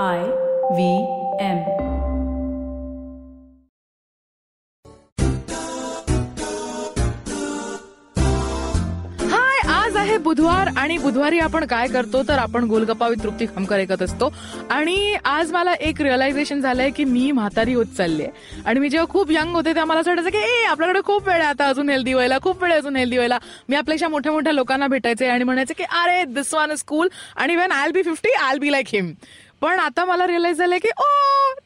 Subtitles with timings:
[0.00, 0.20] आय
[0.74, 0.92] V
[1.46, 1.58] M.
[9.30, 13.78] Hi आज आहे बुधवार आणि बुधवारी आपण काय करतो तर आपण गोलगप्पा विथ तृप्ती खमकर
[13.78, 14.32] ऐकत असतो.
[14.70, 19.12] आणि आज मला एक रिअलायझेशन झालंय की मी म्हातारी होत चालली आहे आणि मी जेव्हा
[19.12, 21.90] खूप यंग होते तेव्हा मला असं वाटायचं की ए आपल्याकडे खूप वेळ आहे आता अजून
[21.90, 23.38] हेल्दी व्हायला खूप वेळ अजून हेल्दी व्हायला.
[23.68, 27.56] मी आपल्यापेक्षा मोठ्या मोठ्या लोकांना भेटायचे आणि म्हणायचे की अरे दिस वन इज कूल आणि
[27.56, 29.12] when I be fifty I be like him
[29.62, 31.04] पण आता मला रिअलाइज झालंय की ओ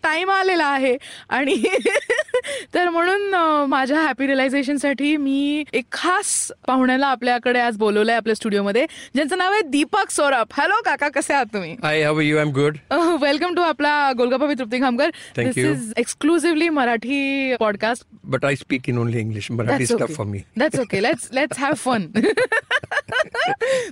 [0.02, 0.96] टाइम आलेला आहे
[1.28, 1.54] आणि
[2.74, 3.34] तर म्हणून
[3.68, 9.62] माझ्या हॅपी रिअलायझेशनसाठी मी एक खास पाहुण्याला आपल्याकडे आज बोलवलंय आपल्या स्टुडिओमध्ये ज्यांचं नाव आहे
[9.68, 12.38] दीपक सोरप हॅलो काका कसे आहात तुम्ही how are you?
[12.42, 12.76] I'm good.
[13.22, 15.58] Welcome to आपला golgappa with Trupti Khamkar this.
[15.58, 18.04] Is exclusively Marathi podcast
[18.44, 19.48] I speak in only English.
[19.50, 20.40] Marathi is tough for me.
[20.58, 22.06] That's okay let's let's have fun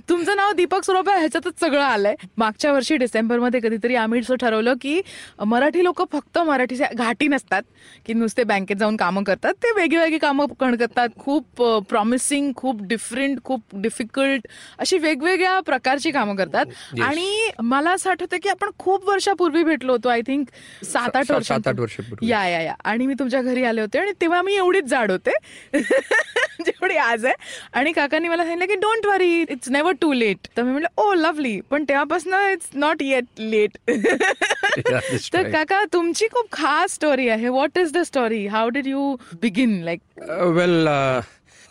[0.09, 4.73] तुमचं नाव दीपक स्वरूप आहे ह्याच्यातच सगळं आलंय मागच्या वर्षी डिसेंबरमध्ये कधीतरी आम्ही असं ठरवलं
[4.81, 5.01] की
[5.45, 7.61] मराठी लोक फक्त मराठीच्या घाटी नसतात
[8.05, 9.53] की नुसते बँकेत जाऊन कामं करतात.
[9.53, 11.09] ते वेगळी वेगळी कामं पण करतात.
[11.19, 16.65] खूप प्रॉमिसिंग खूप डिफरंट खूप डिफिकल्ट अशी वेगवेगळ्या प्रकारची कामं करतात.
[17.01, 20.09] आणि मला असं आठवतं की आपण खूप वर्षापूर्वी भेटलो होतो.
[20.09, 20.47] आय थिंक
[20.85, 22.27] सात आठ वर्ष सात- आठ वर्षापूर्वी.
[22.27, 22.75] या या या.
[22.83, 25.31] आणि मी तुमच्या घरी आले होते आणि तेव्हा मी एवढीच जाड होते.
[26.66, 27.34] जेवढी आज आहे
[27.78, 31.12] आणि काकांनी मला सांगितलं की don't worry it's never to late तर मी म्हटलं ओ
[31.14, 35.52] लवली पण तेव्हापासून it's not yet late Yeah, that's तर right.
[35.52, 40.00] काका तुमची खूप खास स्टोरी आहे what is the story how did you begin like
[40.22, 41.22] Uh, well, uh,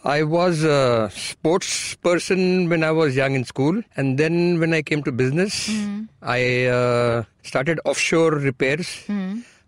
[0.03, 0.80] I was a
[1.16, 1.72] sports
[2.08, 2.39] person
[2.72, 5.58] when I was young in school, and then when I came to business,
[6.35, 6.39] I
[6.77, 7.17] uh,
[7.49, 8.91] started offshore repairs.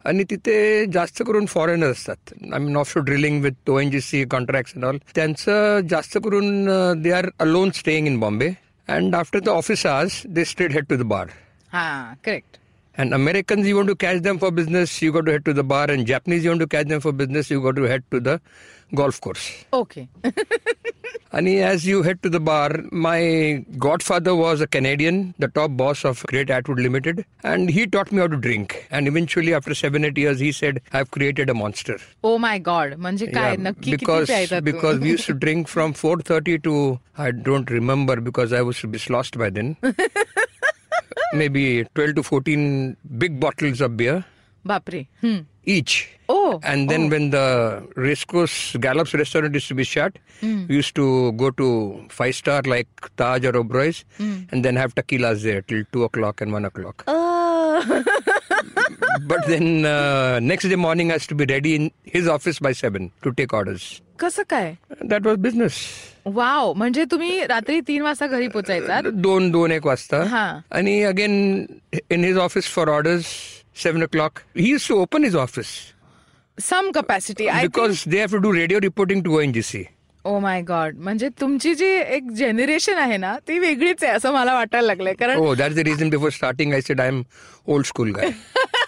[0.07, 2.33] आणि तिथे जास्त करून foreigner असतात.
[2.53, 7.03] I mean offshore drilling with O N G C contract and all त्यांचं जास्त करून
[7.03, 8.51] they are alone staying in Bombay
[8.89, 11.27] and after the office hours they straight head to the bar
[12.25, 12.59] correct
[12.99, 15.65] And Americans, you want to catch them for business, you got to head to the
[15.65, 15.91] bar.
[15.91, 18.41] And Japanese, you want to catch them for business, you got to head to the
[18.95, 19.65] golf course.
[19.73, 20.09] Okay.
[21.33, 26.05] and as you head to the bar, my godfather was a Canadian, the top boss
[26.05, 27.27] of Great Atwood Limited.
[27.45, 28.87] And he taught me how to drink.
[28.91, 31.99] And eventually, after seven, eight years, he said, I've created a monster.
[32.25, 32.93] Oh my God.
[32.93, 34.29] Manje yeah, because,
[34.63, 39.37] because we used to drink from 4.30 to, I don't remember because I was lost
[39.37, 39.77] by then.
[41.33, 44.25] maybe 12 to 14 big bottles of beer.
[44.65, 45.07] Bapre.
[45.21, 45.39] Hmm.
[45.65, 46.09] Each.
[46.29, 46.61] Oh.
[46.63, 47.09] And then oh.
[47.09, 52.35] when the racecourse gallops restaurant used to be shut, we used to go to five
[52.35, 54.43] star like Taj or Oberoi, hmm.
[54.51, 57.05] and then have tequilas there till two o'clock and one o'clock.
[57.07, 57.83] Oh.
[59.27, 63.13] but then uh, next day morning has to be ready in his office by seven
[63.23, 64.01] to take orders.
[64.21, 64.75] कसं काय?
[65.11, 65.79] That was business.
[66.27, 70.23] वाव म्हणजे तुम्ही रात्री तीन वाजता घरी पोचायचा दोन दोन एक वाजता.
[70.29, 70.47] हा.
[70.73, 71.35] आणि again
[72.11, 73.27] in his office for orders
[73.83, 75.67] seven o'clock he is to open his office
[76.59, 79.83] some capacity I because they have to do radio reporting to N G C
[80.25, 84.55] oh my God म्हणजे तुमची जी एक generation आहे ना ती वेगळीच आहे असं मला
[84.55, 85.15] वाटायला लागलंय.
[85.15, 87.23] कारण Oh, that's the reason before starting I said I'm
[87.69, 88.11] old school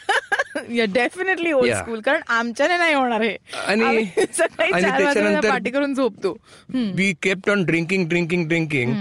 [0.56, 0.85] guy.
[0.94, 1.81] Definitely old Yeah.
[1.81, 3.35] School कारण आमच्याने नाही होणार हे
[3.67, 6.35] आणि- आम्ही सकाळी आणि चार वाजता त्याच्यानंतर- पार्टी करून झोपतो
[7.00, 8.94] we kept on drinking, drinking, drinking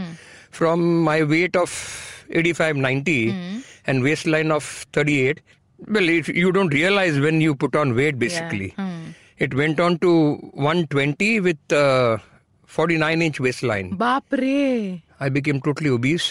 [0.58, 1.76] from my weight of
[2.40, 3.18] 85, 90
[3.88, 4.68] and waistline of
[4.98, 5.40] 38.
[5.94, 8.74] Well, if you don't realize when you put on weight basically.
[9.38, 10.10] It went on to
[10.64, 12.18] 120 with uh,
[12.70, 13.88] 49 inch waistline.
[14.02, 14.58] बापरे
[15.20, 16.28] I became totally obese.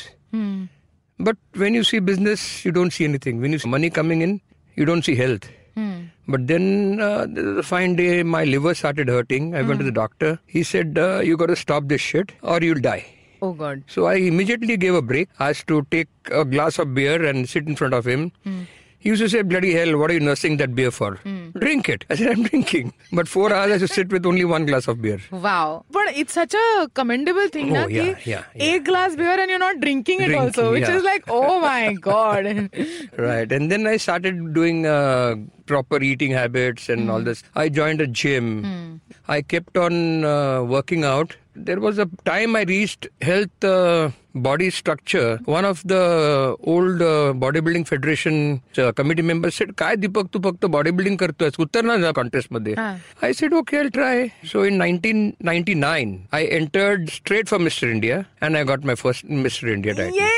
[1.19, 3.41] But when you see business, you don't see anything.
[3.41, 4.39] When you see money coming in,
[4.76, 5.48] you don't see health.
[5.76, 6.10] Mm.
[6.28, 9.54] But then, uh, the fine day, my liver started hurting.
[9.54, 9.68] I mm.
[9.68, 10.02] went to the hmm.
[10.02, 10.38] doctor.
[10.46, 13.04] He said, uh, You got to stop this shit or you'll die.
[13.42, 13.84] Oh, God.
[13.86, 17.68] So I immediately gave a break, asked to take a glass of beer and sit
[17.68, 18.32] in front of him.
[18.44, 18.66] Mm.
[18.98, 21.16] He used to say, Bloody hell, what are you nursing that beer for?
[21.16, 22.04] Hmm drink it.
[22.10, 22.92] I said, I'm drinking.
[23.12, 25.20] But four hours I just sit with only one glass of beer.
[25.30, 25.84] Wow.
[25.90, 28.74] But it's such a commendable thing, oh, na, yeah, yeah, yeah.
[28.74, 30.96] A glass beer and you're not drinking, drinking it also, which yeah.
[30.96, 32.70] is like, oh my God.
[33.16, 33.50] right.
[33.50, 35.36] And then I started doing uh,
[35.66, 37.12] proper eating habits and mm.
[37.12, 37.24] all hmm.
[37.24, 37.42] this.
[37.54, 38.62] I joined a gym.
[38.62, 39.05] Mm.
[39.28, 41.36] I kept on uh, working out.
[41.56, 45.38] There was a time I reached health uh, body structure.
[45.46, 50.66] One of the old uh, bodybuilding federation uh, committee members said, "काय दीपक तू फक्त
[50.76, 53.00] bodybuilding करतोयस उत्तर ना contest मध्ये." हा.
[53.22, 57.90] I said, "Okay, I'll try." So in 1999, I entered straight for Mr.
[57.96, 59.72] India, and I got my first Mr.
[59.74, 60.30] India title.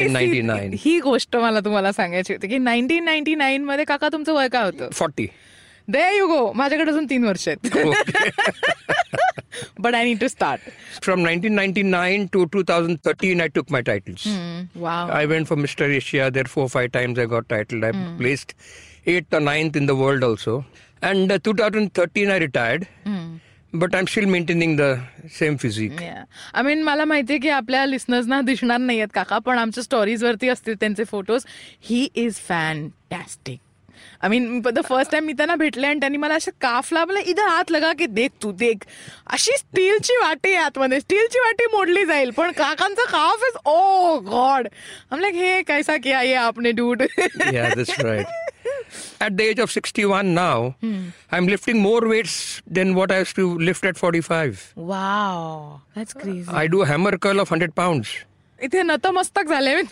[0.00, 0.76] In 99.
[0.84, 4.64] ही गोष्ट मला तुम्हाला सांगायची होती की नाईन्टीन नाईन्टी नाईन मध्ये काका तुमचं वय काय
[4.64, 5.26] होतं 40.
[5.88, 7.58] दे यू गो माझ्याकडे अजून तीन वर्ष आहेत.
[9.80, 10.60] But I need to start
[11.02, 14.26] from nineteen ninety nine to two thousand thirteen I took my titles
[14.86, 18.52] I went for mister Asia there four five times I got title I placed
[19.08, 20.58] at ninth in the world also
[21.02, 22.84] and two thousand thirteen I retired
[23.72, 24.94] but I am still maintaining the
[25.38, 30.24] same physique I mean मला माहितीये की आपल्या लिस्नर्सना दिसणार नाहीयेत काका पण आमच्या stories
[30.24, 31.44] वरती असतील त्यांचे photos
[31.82, 33.58] he is fantastic
[34.22, 37.48] I mean the first time मी त्यांना भेटले आणि त्यांनी मला असं काफ लावलं इथं
[37.48, 38.84] हात लगा की देख तू देख.
[39.26, 41.00] अशी स्टीलची वाटी आतमध्ये.
[41.00, 44.68] स्टीलची वाटी मोडली जाईल पण काकांचा calf is oh God
[45.20, 47.02] like हे कैसा किया ये आपने dude.
[49.24, 50.74] At the age of 61 now,
[51.36, 52.34] I'm lifting more weights
[52.78, 54.64] than what I used to lift at 45.
[54.76, 58.12] Wow that's crazy I do a hammer curl of 100 pounds.
[58.62, 59.82] इथे नतमस्तक झाले मी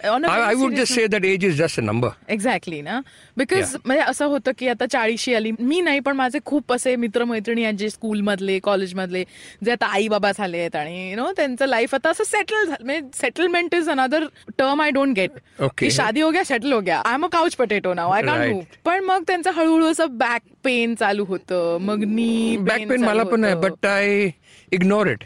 [0.00, 2.10] I, I would just say that age is just a number.
[2.28, 3.00] Exactly ना
[3.36, 5.50] because म्हणजे असं होतं की आता चाळीशी आली.
[5.58, 9.24] मी नाही पण माझे खूप असे मित्रमैत्रिणी आहेत जे स्कूलमधले कॉलेजमधले
[9.64, 12.84] जे आता आई बाबा झाले आहेत आणि यु नो त्यांचं लाईफ आता असं सेटल झालं
[12.84, 14.26] म्हणजे settlement is another
[14.58, 15.70] term I don't get Okay.
[15.78, 17.00] की शादी हो गया सेटल हो गया.
[17.06, 18.52] I am a couch potato now I can't.
[18.52, 21.78] Move पण मग त्यांचं हळूहळू असं बॅक पेन चालू होतं.
[21.80, 24.32] मग नी Back pain मला पण आहे, but I
[24.78, 25.24] ignore it.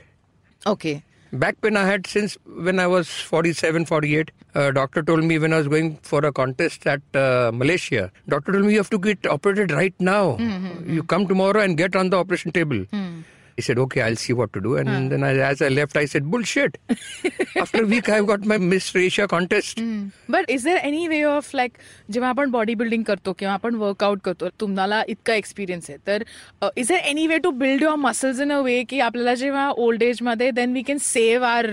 [0.68, 1.00] Okay
[1.42, 2.32] Back pain I had since
[2.66, 4.30] when I was 47, 48.
[4.54, 8.52] Uh, doctor told me when I was going for a contest at uh, Malaysia, doctor
[8.52, 10.36] told me you have to get operated right now.
[10.96, 12.82] You come tomorrow and get on the operation table.
[13.57, 14.75] He said, okay, I'll see what to do.
[14.77, 16.77] And then I, as I left, I said, bullshit.
[17.55, 19.79] After a week, I've got my Miss Asia contest.
[20.29, 21.77] But is there any way of like
[22.11, 26.23] जेव्हा आपण body building करतो किंवा आपण workout करतो तुम्हाला इतका experience आहे तर
[26.77, 30.03] is there any way to build your muscles in a way की आपल्याला जेव्हा ओल्ड
[30.03, 31.71] एज मध्ये then we can save are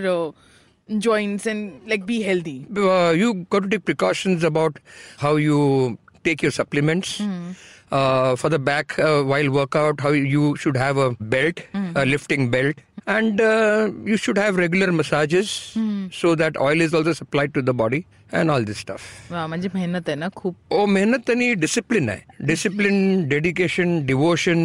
[0.89, 4.81] joints and like be healthy uh, you got to take precautions about
[5.19, 5.61] how you
[6.24, 7.20] take your supplements.
[7.92, 11.62] Uh, for the back uh, while workout, how you should have a belt,
[11.96, 12.76] a lifting belt,
[13.08, 15.54] and uh, you should have regular massages
[16.12, 18.02] so that oil is also supplied to the body
[18.32, 19.08] and all this stuff.
[19.32, 24.62] म्हणजे मेहनत आहे ना खूप Oh, मेहनत आणि discipline आहे discipline dedication devotion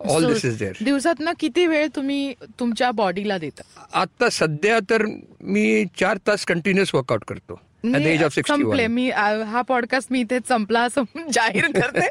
[0.00, 3.62] all So, this is there दिवसात ना किती वेळ तुम्ही तुमच्या बॉडीला देता
[4.02, 5.06] आता सध्या तर
[5.40, 9.61] मी चार तास कंटिन्युअस वर्कआउट करतो at the age of sixty संपले मी आ, हा
[9.69, 12.07] पॉडकास्ट मी इथे संपला असं जाहीर करते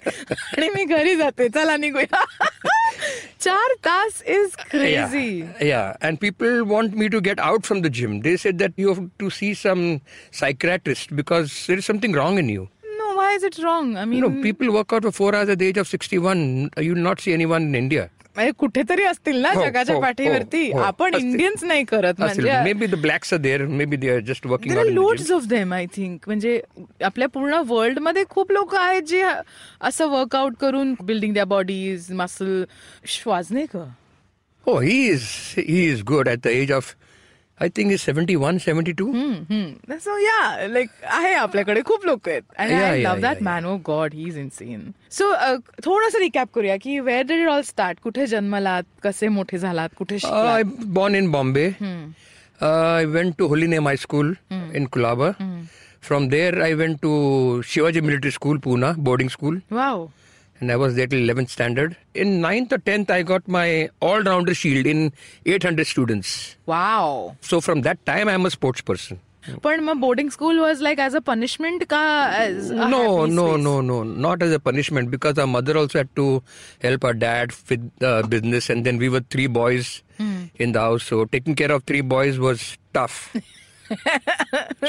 [0.57, 2.25] आणि मी घरी जाते चला निघूया
[3.45, 6.09] चार तास is crazy Yeah, yeah.
[6.09, 8.19] And people want me to get out from the gym.
[8.27, 9.83] They said that you have to see some
[10.41, 12.67] psychiatrist because there is something wrong in you.
[12.99, 15.55] No Y is it wrong I You know, mean people work out for four hours
[15.57, 16.45] at the age of 61.
[16.89, 18.05] You will not see anyone in India.
[18.38, 20.72] म्हणजे कुठेतरी असतील ना जगाच्या पाठीवरती.
[20.72, 22.96] आपण Indians नाही करत म्हणजे maybe the
[23.36, 26.60] there maybe there just working loads of them I think म्हणजे
[27.04, 29.24] आपल्या पूर्ण वर्ल्डमध्ये खूप लोक आहेत जे
[29.82, 32.64] असं वर्कआउट करून बिल्डिंग द्या बॉडीज मसल
[33.52, 33.86] नाही का?
[34.66, 35.24] हो he is
[35.58, 36.94] he is good at the age of
[37.62, 39.06] I think is seventy one seventy two
[40.00, 44.28] so yeah like आहे आपल्याकडे खूप लोक आहेत I love that man oh God he
[44.28, 44.82] is in scene
[45.12, 45.32] so
[45.86, 49.90] थोडंसं recap करूया की where did it all start कुठे जन्मलात कसे मोठे झालात?
[49.98, 51.68] कुठे I born in Bombay
[52.62, 55.32] I went to Holy Name High School in Colaba
[56.04, 60.06] from there I went to Shivaji military school Pune boarding school wow
[60.60, 61.96] and I was there till 11th standard.
[62.14, 65.14] In 9th or 10th, I got my all rounder shield in
[65.46, 66.56] 800 students.
[66.66, 67.36] Wow.
[67.42, 69.20] So from that time, I'm a sports person.
[69.62, 74.04] But my boarding school was like as a punishment ka as no no no no
[74.04, 76.44] not as a punishment because our mother also had to
[76.82, 80.50] help our dad with the business and then we were three boys mm.
[80.56, 83.34] in the house so taking care of three boys was tough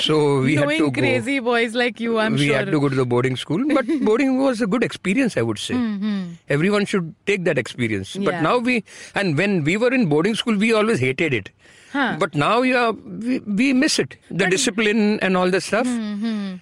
[0.01, 1.01] so we had Knowing to go.
[1.01, 2.57] crazy boys like you, I'm we sure.
[2.57, 5.59] had to go to the boarding school, but boarding was a good experience, I would
[5.59, 5.75] say.
[5.75, 6.33] Hmm, hmm.
[6.49, 8.15] Everyone should take that experience.
[8.17, 8.25] Yeah.
[8.31, 11.51] But now we, and when we were in boarding school, we always hated it.
[11.93, 12.17] Huh.
[12.19, 14.17] But now, yeah, we, we miss it.
[14.31, 16.57] The discipline and all the stuff hmm,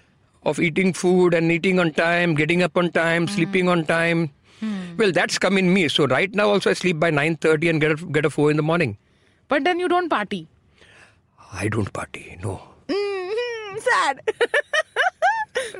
[0.44, 4.30] of eating food and eating on time, getting up on time, sleeping on time.
[4.96, 5.88] Well, that's come in me.
[5.88, 8.56] So right now also I sleep by 9.30 and get a, get a 4 in
[8.56, 8.96] the morning.
[9.48, 10.48] But then you don't party.
[11.58, 12.60] I don't party, no.
[12.86, 14.20] Mm, sad.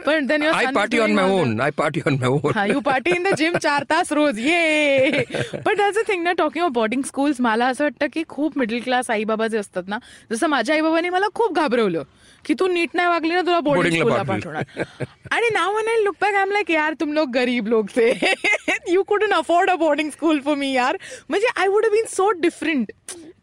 [0.06, 1.60] but then I party on my all the- own.
[1.60, 2.52] I party on my own.
[2.54, 5.24] हा you party in the gym चार तास रोज ये
[5.66, 8.80] but as a thing ना talking of boarding schools मला असं वाटतं की खूप मिडल
[8.84, 9.98] क्लास आई बाबा जे असतात ना
[10.32, 12.02] जसं माझ्या आई बाबांनी मला खूप घाबरवलं
[12.44, 14.22] की तू नीट नाही वागली ना तुला बोर्डिंग स्कूलला.
[14.22, 14.92] पाठवणार
[15.32, 18.10] आणि नाव म्हणाल लुक बॅक आम लाईक यार तुम लोग गरीब लोग थे
[18.88, 20.96] you couldn't afford a boarding school for me यार
[21.30, 22.92] म्हणजे I would been so different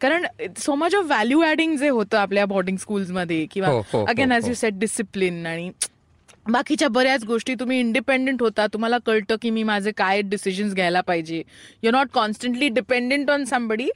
[0.02, 0.26] कारण
[0.60, 4.54] so much of value adding जे होतं आपल्या बोर्डिंग स्कूल्समध्ये हो, किंवा again as you.
[4.54, 5.70] Set discipline आणि
[6.48, 11.42] बाकीच्या बऱ्याच गोष्टी तुम्ही इंडिपेंडेंट होता तुम्हाला कळतं की मी माझे काय डिसिजन्स घ्यायला पाहिजे.
[11.84, 13.88] You not constantly dependent on somebody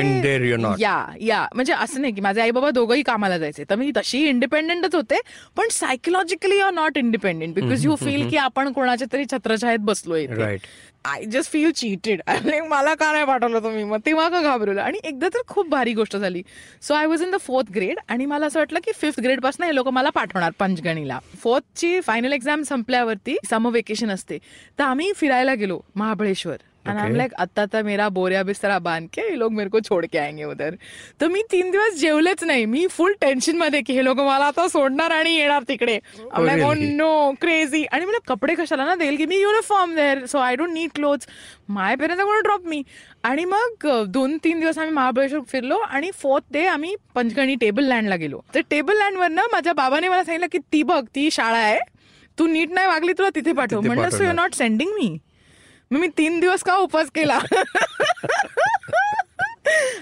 [0.00, 0.76] in there you're not.
[0.80, 3.64] या या म्हणजे असं नाही की माझे आई बाबा दोघंही कामाला जायचे.
[3.70, 5.20] तर मी तशी इंडिपेंडेंटच होते
[5.56, 10.26] पण psychologically you are not independent because you feel की आपण कोणाच्या तरी छत्रछायेत बसलोय.
[11.04, 12.20] आय जस्ट फील चीटेड
[12.68, 13.84] मला का नाही पाठवलं तुम्ही?
[13.84, 14.80] मग तेव्हा का घाबरवलं?
[14.82, 16.42] आणि एकदा तर खूप भारी गोष्ट झाली.
[16.82, 19.74] So I was in the fourth grade आणि मला असं वाटलं की फिफ्थ ग्रेडपासून हे
[19.74, 21.18] लोक मला पाठवणार पंचगणीला.
[21.42, 24.38] फोर्थची फायनल एक्झाम संपल्यावरती समर वेकेशन असते.
[24.78, 26.56] तर आम्ही फिरायला गेलो महाबळेश्वर.
[26.84, 27.16] Okay.
[27.16, 30.44] लाईक आता तर मेरा बोरिया बिस्तरा बांध के ये लोग मेरे को छोड़ के आएंगे
[30.44, 30.76] उधर
[31.20, 35.10] तर मी तीन दिवस जेवलेच नाही मी फुल टेन्शनमध्ये की हे लोक मला आता सोडणार
[35.10, 35.98] आणि येणार तिकडे
[36.30, 36.74] Oh?
[36.74, 40.72] नो क्रेझी आणि मला कपडे कशाला ना देईल की मी uniform there so I don't
[40.72, 41.26] need cloth
[41.70, 42.82] my parents gonna drop me
[43.24, 48.16] आणि मग दोन तीन दिवस आम्ही महाबळेश्वर फिरलो आणि फोर्थ डे आम्ही पंचगणी टेबल लँडला
[48.16, 51.78] गेलो तर टेबल लँडवरनं माझ्या बाबाने मला सांगितलं की ती बघ ती शाळा आहे
[52.38, 54.32] तू नीट नाही वागली तुला तिथे पाठव म्हणलं so you.
[54.32, 55.16] Not sending me
[55.92, 57.38] मग मी तीन दिवस का उपवास केला?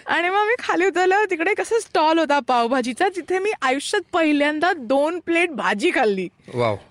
[0.07, 5.19] आणि मग मी खाली उतरल्यावर तिकडे कसं स्टॉल होता पावभाजीचा जिथे मी आयुष्यात पहिल्यांदा दोन
[5.27, 6.27] प्लेट भाजी खाल्ली.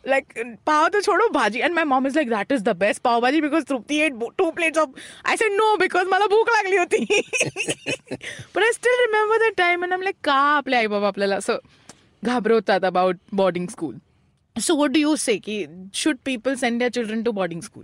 [0.08, 1.62] लाईक पाव तर छोडो भाजी.
[1.62, 4.80] And my mom is like that is the best pav bhaji because Trupti ate two plates
[4.80, 4.90] of
[5.26, 7.22] I said no because मला भूक लागली होती.
[8.56, 11.58] पण I still remember the time and like का आपले आई बाबा आपल्याला असं
[12.24, 13.96] घाबरवतात about boarding school
[14.56, 17.84] so what do you say की शुड पीपल सेंड या children to boarding school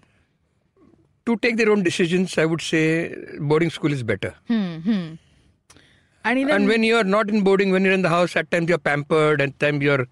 [1.25, 4.33] To take their own decisions, I would say boarding school is better.
[4.47, 5.05] Hmm, hmm.
[6.25, 8.69] आणि then And when you're not in boarding, when you're in the house, at times
[8.69, 10.05] you're pampered, at times you're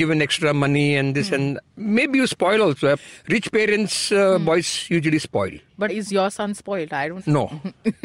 [0.00, 1.34] given extra money and this hmm.
[1.36, 2.92] and maybe you spoil also.
[3.28, 5.54] Rich parents, uh, boys usually spoil.
[5.76, 7.42] but is your son spoiled I don't No.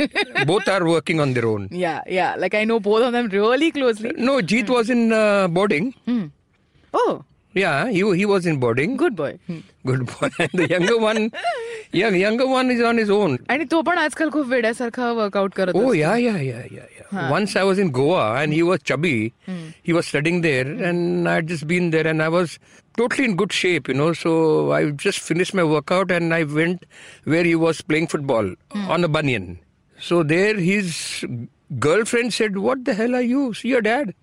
[0.54, 1.68] Both are working on their own.
[1.84, 5.48] yeah yeah like I know both of them really closely No, Jeet was in uh,
[5.48, 5.94] boarding.
[6.94, 7.14] oh
[7.55, 8.97] Yeah, he, he was in boarding.
[8.97, 9.61] good boy Hmm.
[9.87, 10.29] Good boy.
[10.39, 11.31] And the younger one,
[11.93, 13.39] young, younger one is on his own.
[13.51, 15.95] आणि तो पण आजकाल खूप वेड्यासारखा workout करत Oh असतो.
[15.99, 17.31] yeah, yeah, yeah, yeah, yeah.
[17.33, 19.33] Once I was in Goa and he was chubby.
[19.83, 22.59] He was studying there, and I had just been there, and I was
[23.01, 24.13] totally in good shape, you know.
[24.13, 24.35] So
[24.79, 26.85] I just finished my workout and I went
[27.25, 28.53] where he was playing football
[28.97, 29.49] on a banyan.
[30.11, 31.25] So there, his
[31.89, 33.53] girlfriend said, "What the hell are you?
[33.55, 34.15] See your dad."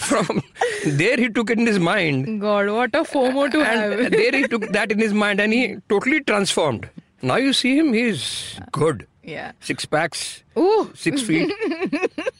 [0.00, 0.42] From
[0.84, 4.10] there, he took it in his mind, God, what a FOMO to and have.
[4.18, 6.88] there he took that in his mind, and he totally transformed.
[7.22, 9.06] Now you see him; he's good.
[9.22, 9.52] yeah.
[9.60, 11.52] Six packs, Ooh, six feet.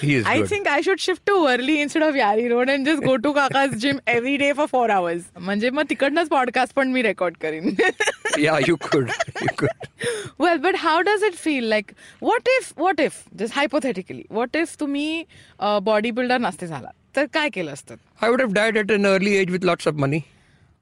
[0.00, 0.48] he is I good.
[0.52, 3.76] think I should shift to Worli instead of Yari Road and just go to Kaka's
[3.84, 5.22] gym every day for four hours.
[5.48, 7.74] म्हणजे मग तिकडनंच podcast पण मी record करीन
[8.44, 9.12] yeah, you could.
[9.44, 9.86] You could.
[10.44, 11.94] well but how does it feel like
[12.30, 15.06] what if what if just hypothetically what if तुम्ही
[15.90, 19.36] body builder नसते झाला तर काय केलं असतं I would have died at an early
[19.40, 20.20] age with lots of money,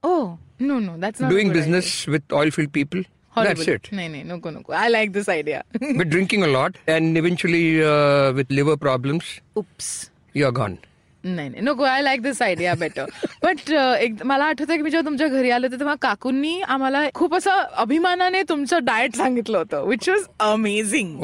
[0.03, 0.25] oh
[0.71, 3.03] no no that's not a doing good business with oil field people.
[3.32, 3.56] Horrible.
[3.56, 3.92] That's it.
[3.92, 4.64] No, no, no, no.
[4.70, 5.64] I like this idea.
[5.98, 9.40] but drinking a lot and eventually uh, with liver problems.
[9.58, 10.10] Oops.
[10.34, 10.80] You're gone.
[11.24, 13.06] नाही नाही नको I like this idea better
[13.44, 17.36] but एक मला आठवतं की मी जेव्हा तुमच्या घरी आले होते तेव्हा काकूंनी आम्हाला खूप
[17.36, 21.18] असं अभिमानाने तुमचं डाएट सांगितलं होतं which was amazing.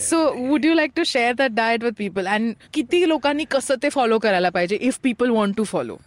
[0.00, 3.88] So would you like to share that diet with people and किती लोकांनी कसं ते
[3.88, 5.98] फॉलो करायला पाहिजे if people want to follow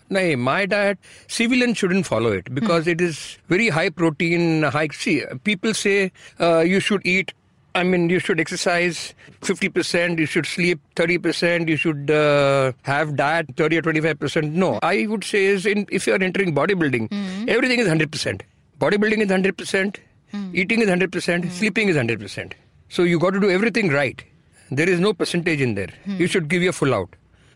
[0.45, 4.87] my diet, civilians shouldn't follow it because it is very high protein, high.
[4.93, 7.33] See, people say uh, you should eat.
[7.75, 13.47] I mean, you should exercise 50%, you should sleep 30%, you should uh, have diet
[13.57, 14.51] 30 or 25%.
[14.51, 17.49] No, I would say is in, if you are entering bodybuilding, hmm.
[17.49, 18.41] everything is 100%.
[18.79, 19.97] Bodybuilding is 100%,
[20.31, 20.51] hmm.
[20.53, 21.49] eating is 100%, hmm.
[21.49, 22.53] sleeping is 100%.
[22.87, 24.23] So you got to do everything right.
[24.71, 25.89] There is no percentage in there.
[26.05, 27.09] You should give your full out.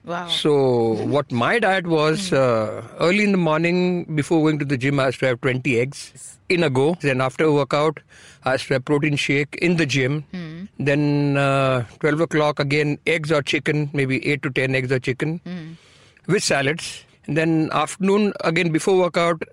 [0.05, 0.27] Wow.
[0.27, 4.99] So what my diet was uh, early in the morning before going to the gym,
[4.99, 6.97] I used to have 20 eggs in a go.
[7.01, 7.99] Then after workout,
[8.43, 10.23] To have protein shake in the gym.
[10.31, 10.65] Hmm.
[10.79, 15.39] Then uh, 12 o'clock again, eggs or chicken, maybe 8 to 10 eggs or chicken
[15.39, 15.73] hmm.
[16.27, 17.05] with salads.
[17.27, 19.43] And then afternoon again before workout,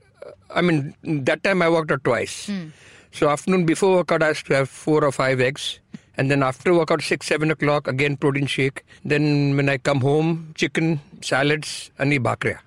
[0.54, 2.46] I mean that time I worked out twice.
[2.46, 2.68] Hmm.
[3.12, 5.80] So afternoon before workout, I used to have four or five eggs.
[6.18, 8.84] And then after workout, six, seven o'clock, again protein shake.
[9.04, 12.58] Then when I come home, chicken, salads, ani bakria.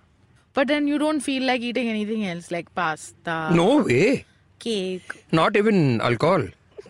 [0.54, 4.26] But then you don't feel like eating anything else like pasta, No way
[4.59, 5.13] cake.
[5.33, 6.45] Not even alcohol.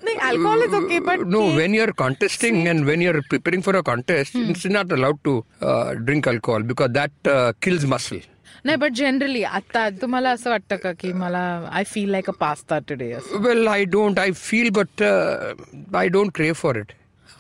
[0.07, 3.75] No, alcohol is okay, but no, cake- when you're contesting and when you're preparing for
[3.77, 8.21] a contest, it's not allowed to uh, drink alcohol because that uh, kills muscle.
[8.67, 11.41] नाही but generally आता तुम्हाला असं वाटतं का की मला
[11.79, 14.19] I feel like a pasta today असं Well, I don't.
[14.19, 15.55] I feel, but uh,
[16.03, 16.93] I don't crave for it.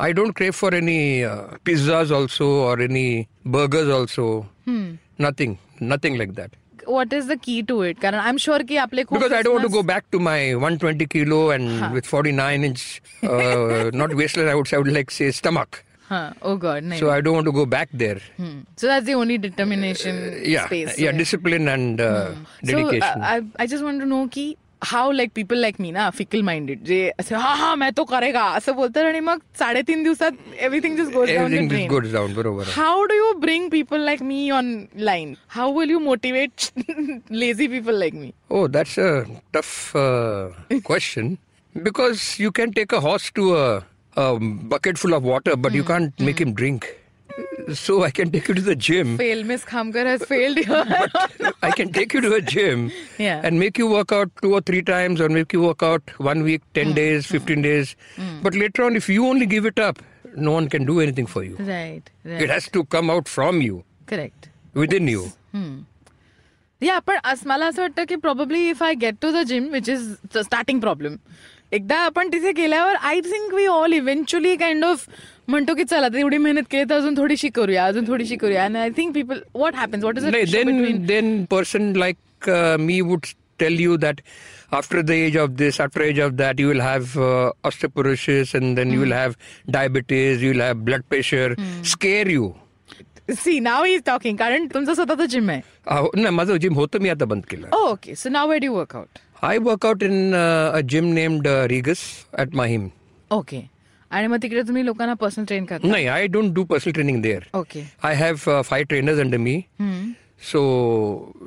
[0.06, 3.06] I don't crave for any uh, pizzas also or any
[3.56, 4.26] burgers also.
[5.18, 5.58] Nothing.
[6.89, 8.00] what is the key to it?
[8.00, 11.51] Karan, I'm sure ki Because I don't want to go back to my 120 kilo
[11.51, 11.89] and huh.
[11.93, 15.86] with 49 inch, uh, not waistline, I would say, I would like say stomach.
[16.10, 16.34] Huh.
[16.41, 16.84] Oh God!
[16.98, 18.19] So I don't want to go back there.
[18.38, 18.62] Hmm.
[18.77, 20.17] So that's the only determination.
[20.17, 22.41] Uh, yeah, space, yeah, discipline and uh, hmm.
[22.41, 23.01] Uh, dedication.
[23.01, 26.40] So I, I just want to know, ki how like people like me ना fickle
[26.44, 30.96] minded जे असे हा हा मैं तो करेगा असं बोलतात आणि मग साडेतीन दिवसात everything
[30.96, 32.74] just goes down Everything just goes down, बरोबर आहे.
[32.80, 34.68] How do you bring people like me on
[35.10, 35.32] line?
[35.56, 36.68] How will you motivate
[37.44, 38.32] lazy people like me?
[38.50, 39.08] Oh, that's a
[39.52, 40.50] tough uh,
[40.90, 41.38] question
[41.74, 43.64] because you can take a horse to a,
[44.16, 44.28] a
[44.74, 45.92] bucket full of water, but you Hmm.
[45.94, 46.90] can't make him drink.
[47.80, 49.12] So I can take you to the gym.
[49.18, 51.06] Fail, Miss Khamkar has failed here.
[51.62, 52.82] I can take you to a gym
[53.18, 53.44] Yeah.
[53.48, 56.42] and make you work out two or three times, or make you work out one
[56.48, 56.74] week, Hmm.
[56.80, 57.94] 10 days, 15 days.
[58.46, 60.02] But later on, if you only give it up,
[60.48, 61.56] no one can do anything for you.
[61.70, 62.54] right, It right.
[62.54, 63.80] has to come out from you,
[64.12, 64.50] Correct.
[64.84, 65.24] within you.
[66.82, 69.88] या पण अस- मला असं वाटतं की probably if I get to the gym which
[69.88, 71.16] is the starting problem
[71.72, 75.06] एकदा आपण तिथे गेल्यावर I think we all eventually kind of
[75.48, 78.78] म्हणतो की चला आता एवढी मेहनत केली तर अजून थोडीशी करूया अजून थोडीशी करूया आणि
[78.78, 83.30] I think people what happens what is No, then then person like uh, me would
[83.62, 84.20] tell you that
[84.78, 88.80] after the age of this after age of that you will have uh, osteoporosis and
[88.80, 89.36] then you will have
[89.76, 91.48] diabetes you will have blood pressure
[91.94, 92.52] scare you
[93.32, 95.60] C now is talking कारण तुमचं स्वतःचं gym आहे
[95.90, 99.18] uh, नाही माझं gym होतं मी आता बंद केलं okay so now Wade you workout
[99.42, 102.02] I work out in a gym named रिगस
[102.38, 102.88] at Mahim
[103.30, 103.62] okay
[104.10, 107.44] आणि मग तिकडे तुम्ही लोकांना पर्सनल ट्रेन करता नाही I don't do personal training there
[107.58, 109.54] okay I have uh, five trainers under me.
[110.40, 110.60] So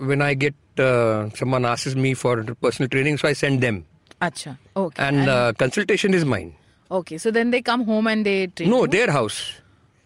[0.09, 3.83] when I get uh, someone asks me for personal training, so I send them,
[4.21, 6.51] अच्छा okay and uh, consultation is mine.
[6.91, 9.39] Okay so then they come home and they train No, their house.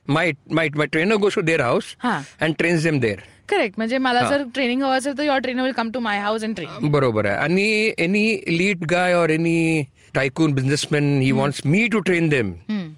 [0.08, 0.26] My
[0.60, 2.20] my my trainer goes to their house Huh.
[2.40, 3.22] and trains them there.
[3.50, 6.44] Correct म्हणजे मला जर training हवं असेल तर your trainer will come to my house
[6.44, 9.58] and train बरोबर आहे आणि any elite guy or any
[10.17, 11.21] tycoon businessman.
[11.21, 11.37] He mm.
[11.37, 12.61] wants me to train them.
[12.69, 12.95] Mm.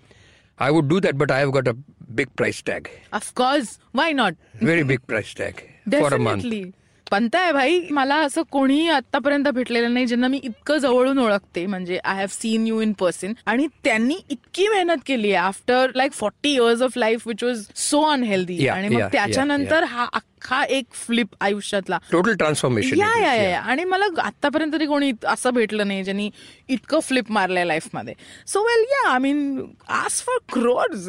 [0.58, 1.76] I would do that, but I have got a
[2.20, 2.90] big price tag.
[3.12, 3.78] Of course.
[3.92, 4.34] Why not?
[4.60, 6.08] Very big price tag Definitely.
[6.08, 6.74] for a month.
[7.10, 11.66] पंताय भाई मला असं कोणीही आतापर्यंत भेटलेलं नाही ज्यांना मी इतकं जवळून ओळखते.
[11.66, 16.12] म्हणजे I have seen you in person आणि त्यांनी इतकी मेहनत केली आहे after like
[16.12, 21.26] forty years of life which was so unhealthy आणि मग त्याच्यानंतर हा अख्खा एक फ्लिप
[21.40, 21.98] आयुष्यातला.
[22.14, 22.98] Total transformation.
[22.98, 23.34] या या.
[23.34, 26.30] या आणि मला आतापर्यंत तरी कोणी असं भेटलं नाही ज्यांनी
[26.68, 28.14] इतकं फ्लिप मारलंय लाईफमध्ये.
[28.46, 31.08] So well yeah I mean as for crores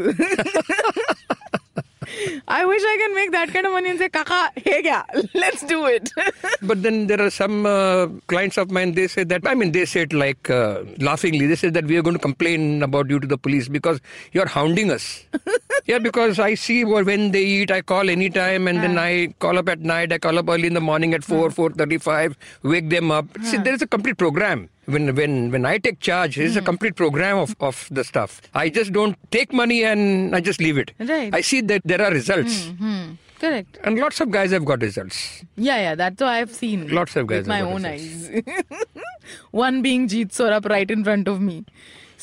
[2.48, 5.66] I wish I can make that kind of money and say, Kaka, hey, yeah, let's
[5.66, 6.12] do it.
[6.62, 9.86] but then there are some uh, clients of mine, they say that, I mean, they
[9.86, 13.20] say it like uh, laughingly, they say that we are going to complain about you
[13.20, 14.00] to the police because
[14.32, 15.26] you're hounding us.
[15.86, 18.88] yeah, because I see when they eat, I call anytime and yeah.
[18.88, 21.50] then I call up at night, I call up early in the morning at 4,
[21.50, 23.26] 4.35, wake them up.
[23.44, 26.95] See, there's a complete program When, when, when I take charge, there is a complete
[26.97, 28.41] program of, of the stuff.
[28.55, 30.93] I just don't take money and I just leave it.
[30.99, 31.35] Right.
[31.35, 32.59] I see that there are results.
[33.41, 35.17] Correct And lots of guys have got results.
[35.65, 38.35] या या that I have scene Lots of guys my have got own results.
[38.35, 38.43] Eyes
[39.55, 41.61] one Bing Jeet सोरप right in front of me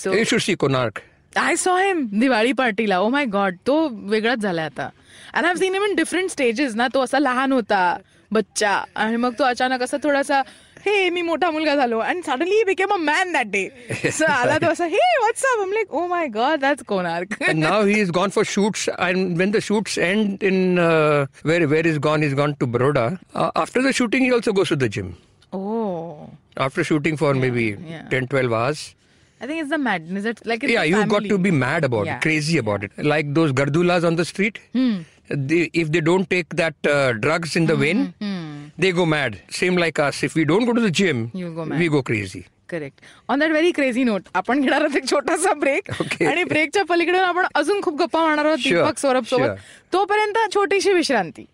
[0.04, 1.02] so You should see Konark.
[1.38, 4.90] I saw him Diwali पार्टीला oh my god तो वेगळाच झालाय आता
[5.34, 7.96] and have seen him in different stages ना तो असा लहान होता
[8.32, 10.42] बच्चा आणि मग तो अचानक असा थोडासा
[10.87, 12.03] hey, me mota mulga thalo.
[12.09, 13.67] And suddenly he became a man that day.
[14.11, 15.59] so Alad was like, hey, what's up?
[15.61, 17.37] I'm like, oh my god, that's Konark.
[17.41, 18.89] and now he's gone for shoots.
[18.99, 23.07] And when the shoots end in uh, where where he's gone, he's gone to Baroda.
[23.35, 25.17] Uh, after the shooting, he also goes to the gym.
[25.53, 26.31] Oh.
[26.57, 27.77] After shooting for maybe
[28.11, 28.95] 10, 12 hours.
[29.41, 30.25] I think it's the madness.
[30.25, 32.93] It's like yeah, you've got to be mad about it, crazy about it.
[32.97, 34.59] Like those gardulas on the street.
[34.73, 35.03] Hmm.
[35.29, 38.15] They, if they don't take that uh, drugs in the hmm, vein.
[38.21, 38.25] Hmm.
[38.25, 38.46] hmm.
[38.79, 39.39] They go mad.
[39.49, 40.23] Same like us.
[40.23, 41.81] If we don't go to the gym, You go mad.
[41.81, 42.43] we go crazy.
[42.71, 45.91] Correct on that very crazy note आपण घेणार आहोत एक छोटासा break.
[46.29, 49.49] आणि ब्रेकच्या पलीकडे आपण अजून खूप गप्पा मारणार आहोत दीपक सौरभ सोबत.
[49.93, 51.45] तोपर्यंत छोटीशी विश्रांती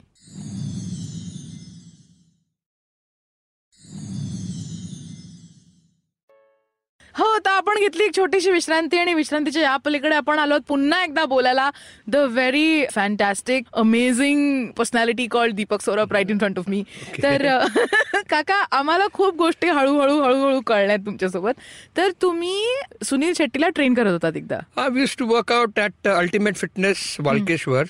[7.18, 11.24] हो तर आपण घेतली एक छोटीशी विश्रांती आणि विश्रांतीच्या या पलीकडे आपण आलो पुन्हा एकदा
[11.24, 11.70] बोलायला.
[12.06, 16.82] The very fantastic amazing personality called Deepak Saurabh right in front of me
[17.22, 17.58] तर
[18.30, 21.52] काका आम्हाला खूप गोष्टी हळूहळू हळूहळू कळल्यात तुमच्यासोबत.
[21.96, 22.64] तर तुम्ही
[23.04, 24.58] सुनील शेट्टीला ट्रेन करत होतात एकदा.
[24.76, 27.84] I used to work out at uh, Ultimate Fitness, Valkeshwar.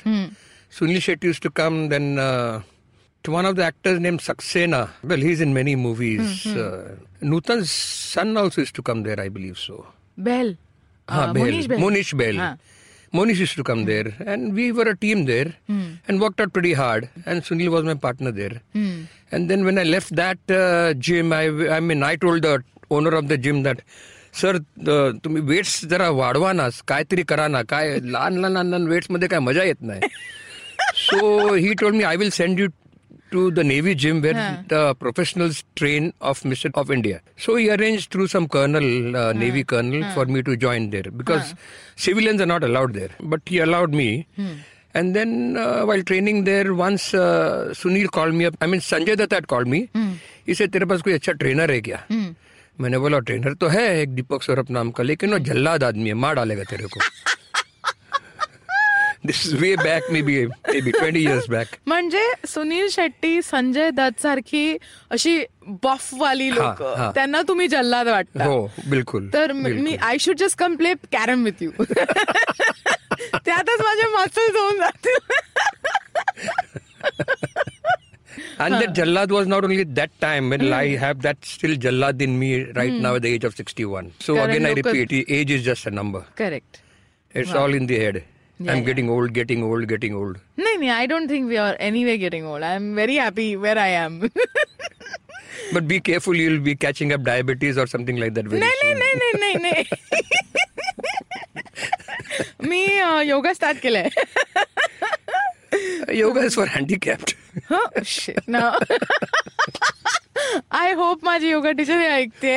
[0.78, 2.71] Sunil Shetty used
[3.28, 4.90] one of the actors named Saxena.
[5.02, 6.44] Well, he's in many movies.
[6.44, 6.58] Mm-hmm.
[6.58, 9.86] Uh, Nutan's son also used to come there, I believe so.
[10.16, 10.54] Bahl.
[11.08, 11.42] Ah, uh, Bahl.
[11.42, 11.78] Mohnish Bahl.
[11.78, 12.40] Mohnish Bahl.
[12.40, 12.56] Ah.
[13.12, 13.84] Mohnish used to come hmm.
[13.84, 15.98] there, and we were a team there mm.
[16.08, 17.10] and worked out pretty hard.
[17.26, 18.62] And Sunil was my partner there.
[18.74, 19.06] Mm.
[19.30, 23.10] And then when I left that uh, gym, I, I mean, I told the owner
[23.10, 23.82] of the gym that
[24.40, 24.58] sir
[25.24, 29.38] तुम्ही weights जरा वाढवा ना काहीतरी करा ना काय लहान लहान लहान लहान वेट्समध्ये काय
[29.38, 30.08] मजा येत नाही
[30.96, 32.68] so he told me I will send you
[33.32, 34.62] to the Navy gym where yeah.
[34.68, 37.20] the professionals train of Mission of India.
[37.36, 41.54] So he arranged through some colonel, uh, Navy colonel, for me to join there because
[41.96, 43.10] civilians are not allowed there.
[43.20, 44.26] But he allowed me.
[44.94, 48.56] And then uh, while training there, once uh, Sunil called me up.
[48.60, 49.88] I mean Sanjay Dutt had called me.
[49.94, 50.12] Hmm.
[50.44, 52.00] He said, "तेरे पास कोई अच्छा trainer है क्या?"
[52.80, 56.14] मैंने बोला trainer तो है एक दीपक सौरभ नाम का लेकिन वो जल्लाद आदमी है
[56.24, 57.00] मार डालेगा तेरे को
[59.26, 60.34] this is way back maybe
[60.80, 64.64] maybe twenty years back म्हणजे सुनील शेट्टी संजय दत्त सारखी
[65.16, 65.38] अशी
[65.84, 67.10] बफ वाली लोक हा, हा.
[67.14, 71.62] त्यांना तुम्ही जल्लाद वाटता हो बिलकुल तर म- I should just come play carrom with
[71.62, 71.70] you
[73.34, 75.18] त्यातच माझे मसल होऊन जातील
[78.64, 82.36] And that Jallad was not only that time when I have that still Jallad in
[82.42, 84.10] me right now at the age of 61.
[84.26, 86.22] So Karan again, I repeat, age is just a number.
[86.38, 86.78] Correct
[87.34, 88.18] It's all in the head.
[88.61, 88.85] Yeah, I'm yeah.
[88.85, 90.37] getting old, getting old, getting old.
[90.57, 93.53] नाही नाही I don't think we are any way getting old I am very happy
[93.65, 94.19] where I am
[95.75, 98.99] But be careful, you'll be catching up diabetes or something like that very नाही soon.
[98.99, 99.83] नाही नाही नाही नाही
[100.21, 100.87] नाही
[102.69, 102.85] मी
[103.29, 104.09] yoga start केलंय
[106.17, 107.33] Yoga is for handicapped.
[108.49, 108.61] ना
[110.79, 112.53] I hope माझी yoga teacher हे ऐकते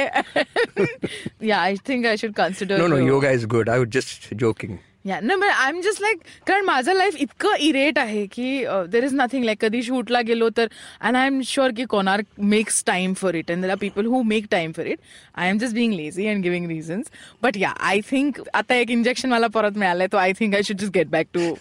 [1.49, 3.69] या I think I should consider No, no, yoga is good.
[3.69, 4.79] I was just joking.
[5.06, 9.04] Yeah ना but I am just like कारण माझं लाईफ इतकं इरेट आहे की देर
[9.04, 10.68] इज नथिंग लाईक कधी शूटला गेलो तर
[11.02, 14.22] अँड आय एम शुअर की कोणार makes time for it and there are people who
[14.24, 15.00] make time for it
[15.36, 17.12] I am just being lazy and giving reasons
[17.44, 20.78] but yeah I think आता एक injection मला परत मिळालंय तो I think I should
[20.78, 21.54] just get back to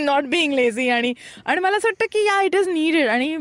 [0.00, 1.14] not being lazy आणि
[1.46, 3.36] आणि मला असं वाटतं की yeah it is needed and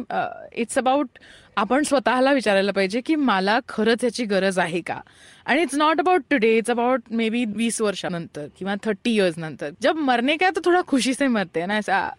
[0.53, 1.19] it's about
[1.57, 4.99] आपण स्वतःला विचारायला पाहिजे की मला खरंच याची गरज आहे का?
[5.45, 9.69] आणि it's not about today it's about maybe वीस वर्षानंतर किंवा थर्टी इयर्स नंतर.
[9.81, 12.09] जब मरने का है तो थोड़ा खुशी से मरते हैं ना ऐसा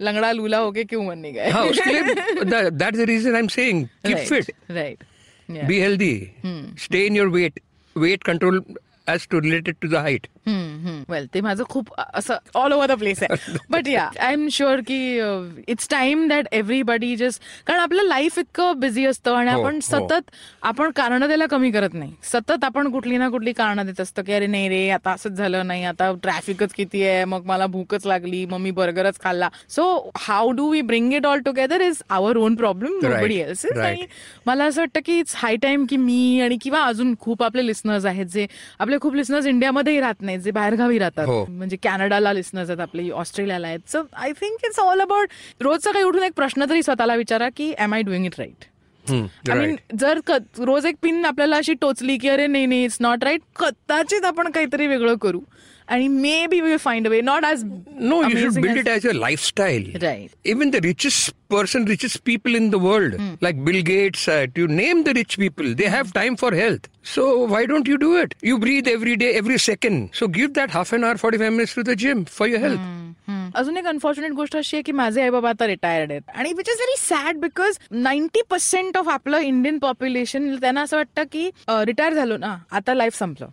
[0.00, 5.04] लंगड़ा लूला होके क्यों मरने गए that- that's the reason I'm saying keep fit, right
[5.68, 6.14] be healthy,
[6.84, 7.60] stay in your weight.
[7.96, 8.60] Weight control
[9.06, 10.28] as to related to the height.
[11.08, 14.80] Well ते माझं खूप असं ऑल ओव्हर द प्लेस आहे but yeah I am sure
[14.86, 14.96] की
[15.68, 19.80] it's time that everybody just कारण आपलं life इतकं busy असतं आणि हो, आपण हो.
[19.80, 20.30] सतत
[20.62, 24.32] आपण कारण द्यायला कमी करत नाही सतत आपण कुठली ना कुठली कारण देत असतो की
[24.32, 28.44] अरे नाही रे आता असंच झालं नाही आता ट्रॅफिकच किती आहे मग मला भूकच लागली
[28.46, 29.86] मग मी बर्गरच खाल्ला so
[30.16, 33.66] how do we bring it all together is our own problem else.
[33.66, 34.06] आणि
[34.46, 38.04] मला असं वाटतं की इट्स हाय टाइम की मी आणि किंवा अजून खूप आपले लिस्नर्स
[38.06, 38.46] आहेत जे
[38.78, 41.26] आपले खूप लिस्नर्स इंडियामध्येही राहत नाहीत जे बाहेरगावी राहतात.
[41.26, 41.44] हो.
[41.48, 43.80] म्हणजे कॅनडाला लिस्नर्स आहेत आपले ऑस्ट्रेलियाला आहेत.
[43.88, 45.28] So I think it's all about
[45.62, 48.64] रोज सकाळी उठून एक प्रश्न तरी स्वतःला विचारा की am I doing it right
[49.04, 49.76] I mean.
[50.00, 50.18] जर
[50.58, 54.50] रोज एक पिन आपल्याला अशी टोचली की अरे नाही नाही इट्स नॉट राईट कदाचित आपण
[54.50, 55.40] काहीतरी वेगळं करू.
[55.88, 57.20] and maybe we'll find a way.
[57.20, 59.84] Not as no, you should build as it as your lifestyle.
[60.00, 60.30] Right.
[60.44, 63.38] Even the richest person, richest people in the world, mm.
[63.40, 66.88] like Bill Gates, uh, you name the rich people, they have time for health.
[67.02, 68.34] So why don't you do it?
[68.40, 70.10] You breathe every day, every second.
[70.14, 72.80] So give that half an hour, forty-five minutes to the gym for your health.
[72.80, 73.03] Mm.
[73.54, 76.22] अजून एक unfortunate गोष्ट अशी आहे की माझे आई बाबा आता retired आहेत.
[76.34, 81.22] आणि which is very sad because ninety percent of आपलं इंडियन पॉप्युलेशन त्यांना असं वाटतं
[81.32, 83.46] की रिटायर झालो ना आता लाईफ संपलं.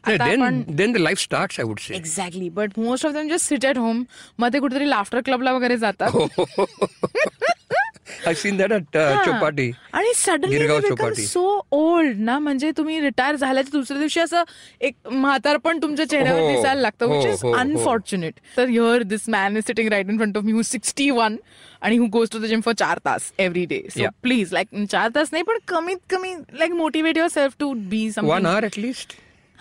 [1.22, 1.92] Starts, I would say.
[1.92, 6.10] Exactly but most of them just sit at होममध्ये कुठेतरी लाफ्टर क्लबला वगैरे जातात.
[8.26, 9.24] I've seen that at uh, हा.
[9.26, 9.72] Chopati.
[9.94, 11.26] आणि सडनली चौपाटी.
[11.26, 14.44] सो ओल्ड ना म्हणजे तुम्ही रिटायर झाल्याच्या दुसऱ्या दिवशी असं
[14.82, 16.52] एक म्हातारपण तुमच्या चेहऱ्यावर हो.
[16.52, 17.56] दिसायला लागतं विच हो, इज हो, हो.
[17.60, 21.36] अनफॉर्च्युनेट तर here this man is sitting right in front of you sixty one
[21.82, 24.08] आणि who goes to the gym for चार तास every day so.
[24.24, 28.48] Please like चार तास नाही पण कमीत कमी like motivate yourself to be One something
[28.48, 28.78] hour at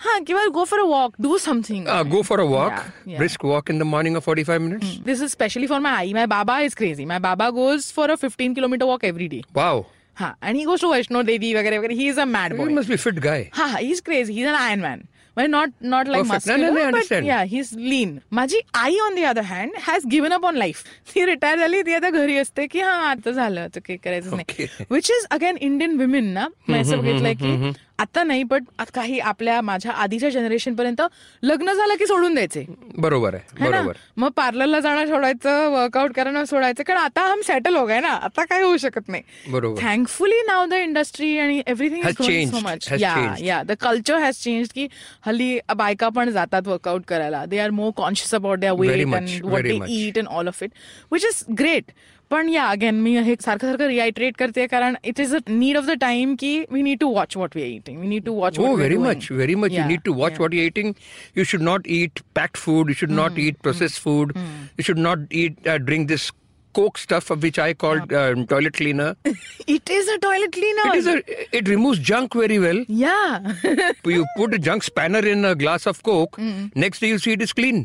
[0.00, 3.18] हा किंवा गो for a walk do something Uh, go for a walk, Yeah, yeah.
[3.20, 4.94] brisk walk in the morning of 45 minutes.
[5.06, 8.14] This is specially for my I my Baba is crazy my Baba goes for a
[8.20, 9.82] fifteen kilometre walk every day Wow.
[10.16, 12.92] हा आणि ही गोष्ट वैष्णो देवी वगैरे वगैरे he is a mad You boy must
[12.92, 13.42] be a fit guy.
[13.54, 15.00] हा हा is crazy he is an ion man
[15.36, 16.46] म्हणजे not not like Perfect.
[16.48, 17.26] No, no, no, I muscular understand.
[17.28, 20.82] या he is लीन माझी आई on the other hand has given up on life
[21.14, 24.44] ती retire झाली ती आता घरी असते की हा आता झालं आता काही करायचं नाही
[24.64, 24.86] Okay.
[24.90, 29.19] Which is again Indian women ना मी असं बघितलंय की आता नाही पण आता काही
[29.19, 31.01] आपल्या माझ्या आधीच्या जनरेशन पर्यंत
[31.43, 32.65] लग्न झालं की सोडून द्यायचे.
[32.97, 33.97] बरोबर आहे बरोबर.
[34.17, 38.45] मग पार्लरला जाणं सोडायचं वर्कआउट करणं सोडायचं कारण आता हम सेटल हो गए ना आता
[38.45, 39.23] काही होऊ शकत नाही.
[39.49, 39.81] बरोबर.
[39.81, 43.15] थँकफुली नाव द इंडस्ट्री आणि everything Has so changed, much yeah.
[43.39, 44.87] Yeah the culture has change की
[45.25, 47.45] हल्ली बायका पण जातात वर्कआउट करायला.
[47.45, 49.79] They are more conscious about their weight and what they.
[49.89, 50.71] Eat and all of it
[51.11, 51.91] which is great
[52.30, 55.84] पण yeah again मी हे सारखं सारखं reiterate करते कारण it is a need of
[55.86, 58.72] the time की we need to watch what we eating we need to watch Oh,
[58.80, 59.76] very much, very much.
[59.76, 60.94] You need to watch what you're eating.
[61.38, 62.90] You should not eat packed food.
[62.92, 63.44] You should not Hmm.
[63.46, 64.34] eat processed food.
[64.80, 66.26] You should not eat, uh, drink this
[66.74, 69.08] Coke stuff, of which I called uh, toilet cleaner.
[69.74, 71.16] It is a toilet cleaner It is a,
[71.60, 72.82] it removes junk very well.
[73.04, 73.14] या
[74.16, 76.40] you put a junk spanner in a glass of Coke.
[76.42, 76.66] Hmm.
[76.86, 77.84] Next day you see it is clean.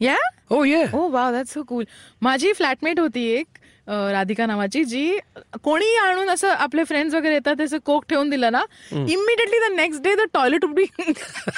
[0.00, 0.16] या
[0.52, 0.94] Oh yeah.
[0.94, 1.84] ओ वा that's so cool
[2.22, 3.57] माझी फ्लॅटमेट होती एक अ,
[3.89, 5.17] राधिका नावाची जी
[5.63, 10.03] कोणी आणून असं आपले फ्रेंड्स वगैरे येतात त्याचं कोक ठेवून दिलं ना immediately the next
[10.03, 10.85] day the toilet उडी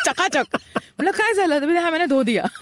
[0.06, 0.58] चकाचक.
[0.76, 1.60] म्हटलं काय झालं?
[1.60, 2.44] तर हा मैंने धो दिया.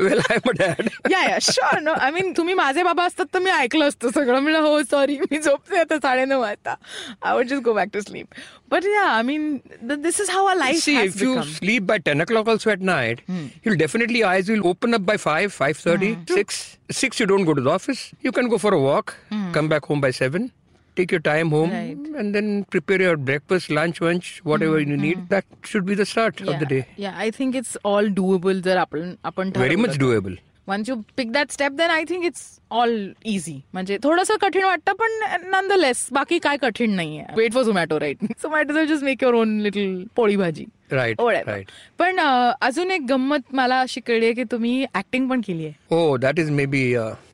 [0.00, 3.38] वेल आई एम डैड या yeah sure no I mean तुम्ही माझे बाबा असतात तर
[3.38, 6.74] मी ऐकलं असतं सगळं म्हणलं हो सॉरी मी झोपते आता साडेनऊ वाजता
[7.22, 8.34] I would just go back to sleep
[8.70, 9.56] but yeah I mean
[10.02, 13.20] this is how a life See, if you sleep by 10 o'clock also at night,
[13.66, 16.58] you'll definitely, your eyes will open up by 5, 5.30, 6.
[17.00, 18.02] 6, you don't go to the office.
[18.26, 19.14] You can go for a walk,
[19.58, 20.50] come back home by 7.
[20.98, 22.02] Take your time home Right.
[22.18, 25.22] and then prepare your breakfast, lunch, lunch, whatever you need.
[25.30, 26.82] That should be the start of the day.
[26.98, 30.36] या I think it's all doable जर आपण आपण Very much doable.
[30.68, 32.92] Once you pick that step then I think it's all
[33.26, 35.18] easy म्हणजे थोडंसं कठीण वाटतं पण
[35.50, 39.34] नंद less बाकी काय कठीण नाहीये wait for Zomato right so mat just make your
[39.34, 41.67] own little पोळी भाजी Right right
[41.99, 42.19] पण
[42.61, 45.73] अजून एक गंमत मला अशी कळली आहे की तुम्ही ऍक्टिंग पण केली आहे.
[45.91, 46.83] हो that is maybe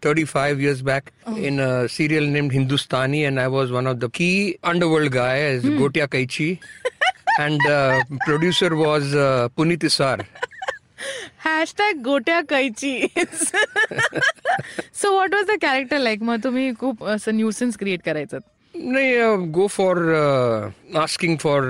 [0.03, 4.53] thirty five years back in serial name Hindustani and I was one of the key
[4.63, 6.55] underworld guy Gotya Kaichi
[7.39, 7.61] and
[8.25, 9.15] producer was
[9.55, 10.21] Puneet Issar
[11.45, 13.07] hashtag Gotya Kaichi
[14.93, 18.37] so what was the character like मग तुम्ही खूप असं nuisance create करायचं.
[18.75, 19.97] नाही go for
[21.01, 21.61] asking for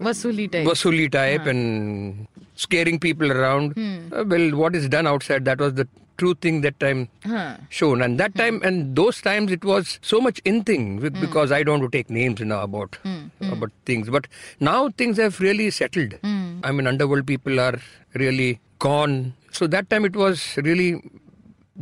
[0.00, 0.66] Vasuli type.
[0.66, 3.72] Vasuli type and scaring people around.
[3.72, 4.12] Hmm.
[4.12, 5.86] Uh, well, what is done outside, that was the
[6.16, 7.56] true thing that time huh.
[7.68, 8.02] shown.
[8.02, 8.66] And that time, hmm.
[8.66, 11.20] and those times, it was so much in thing with, hmm.
[11.20, 13.26] because I don't want to take names now about, hmm.
[13.40, 13.52] Hmm.
[13.52, 14.10] about things.
[14.10, 14.26] But
[14.58, 16.14] now things have really settled.
[16.22, 16.60] Hmm.
[16.64, 17.78] I mean, underworld people are
[18.14, 19.34] really gone.
[19.52, 21.02] So that time it was really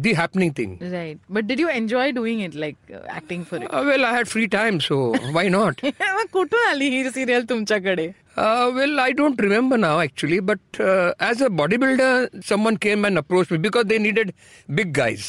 [0.04, 0.72] the happening thing.
[0.92, 4.48] Right but did you enjoy doing it like acting for Uh, well, I had free
[4.56, 4.98] time, so
[5.38, 5.84] why not?
[5.86, 8.12] मग कुठून आली ही serial तुमच्याकडे
[8.44, 12.08] Uh, well, I don't remember now actually, but uh, as a bodybuilder,
[12.52, 14.32] someone came and approached me because they needed
[14.80, 15.28] big guys.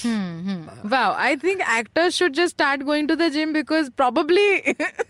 [0.94, 4.48] Wow I think actors should just start going to the gym because probably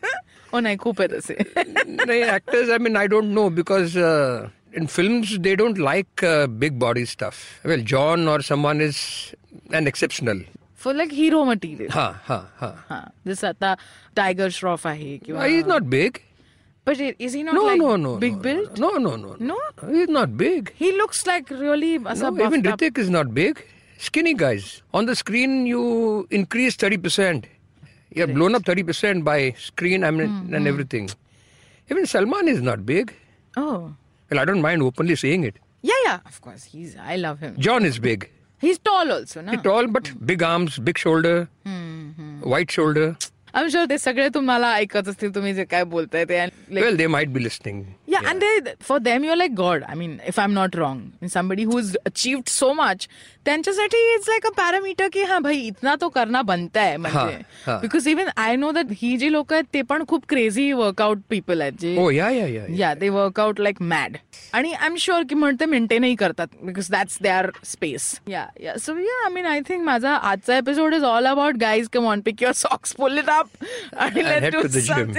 [0.54, 1.36] ओ नाही खूप आहेत असे
[2.10, 4.48] Nay, actors, I mean, I don't know because uh,
[4.80, 7.40] in films they don't like uh, big body stuff.
[7.72, 9.00] Well, John or someone is
[9.71, 10.41] and exceptional
[10.75, 11.91] for like hero material.
[11.91, 12.71] Ha ha ha.
[12.89, 13.75] हा जसं आता
[14.15, 16.21] tiger Shroff आहे किंवा He's not big,
[16.85, 18.77] But is he not no, like no, no, big no, built?
[18.79, 19.57] No, no, no, no.
[19.89, 20.71] He's not big.
[20.75, 23.63] He looks like really uh, no, even Hrithik is not big.
[23.99, 24.81] Skinny guys.
[24.93, 27.45] On the screen, you increase 30%.
[28.15, 28.35] You're Correct.
[28.35, 30.67] blown up 30% by screen I mean, mm, and hmm.
[30.67, 31.11] everything.
[31.91, 33.13] Even Salman is not big.
[33.55, 33.93] Oh.
[34.31, 35.57] Well, I don't mind openly saying it.
[35.83, 36.19] Yeah, yeah.
[36.25, 36.95] Of course, he's.
[36.97, 37.55] I love him.
[37.59, 38.31] John is big.
[38.63, 41.43] He's tall also, ना tall but big arms big shoulder
[42.45, 43.11] white shoulder
[43.55, 47.07] I am sure ते सगळे तुम्हाला ऐकत असतील तुम्ही जे काय बोलताय ते well they
[47.07, 49.83] might be listening yeah Yeah, and they for them you're like God.
[49.87, 53.07] I mean, if I'm not wrong, somebody who's achieved so much,
[53.45, 56.09] त्यांच्यासाठी इट्स लाईक अ पॅरामीटर की हा भाई इतना तो
[56.43, 57.77] बनताय म्हणजे हा.
[57.77, 61.61] Because even I know that ही जी लोक आहेत ते पण खूप क्रेझी वर्कआउट पीपल
[61.61, 62.67] आहेत जे Oh yeah, yeah, yeah.
[62.67, 62.79] yeah.
[62.79, 64.17] या दे वर्कआउट लाईक मॅड
[64.53, 68.97] आणि आय एम शुअर की म्हणते मेंटेनही करतात because that's there space yeah yeah so
[68.97, 72.43] yeah I mean I think माझा आजचा episode is all about guys come on pick
[72.43, 73.47] your socks pull it up
[73.97, 75.13] आणि And head to the gym.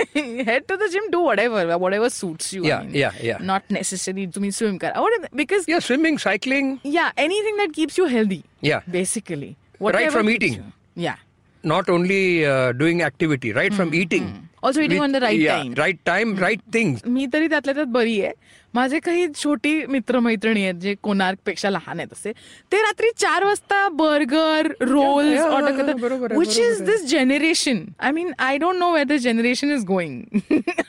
[0.47, 3.42] Head to the gym do whatever whatever suits you Yeah, yeah, yeah.
[3.42, 8.42] Not necessary तुम्ही swim करा because Yeah, swimming, cycling, या anything that keeps you healthy
[8.66, 8.80] Yeah.
[8.90, 10.54] Basically Right from eating.
[10.98, 11.16] या
[11.64, 14.26] not only uh, doing activity, right from eating.
[14.64, 15.74] Also eating on the right yeah, time.
[15.74, 17.00] Right time, right things.
[17.08, 18.32] मी तरी त्यातल्या त्यात बरी आहे
[18.75, 22.33] माझे काही छोटी मित्रमैत्रिणी आहेत जे कोणार्क पेक्षा लहान आहेत असे.
[22.73, 26.37] ते रात्री चार वाजता बर्गर रोल्स ऑर्डर करतात.
[26.39, 30.23] Which is this generation I mean I don't know where this generation is going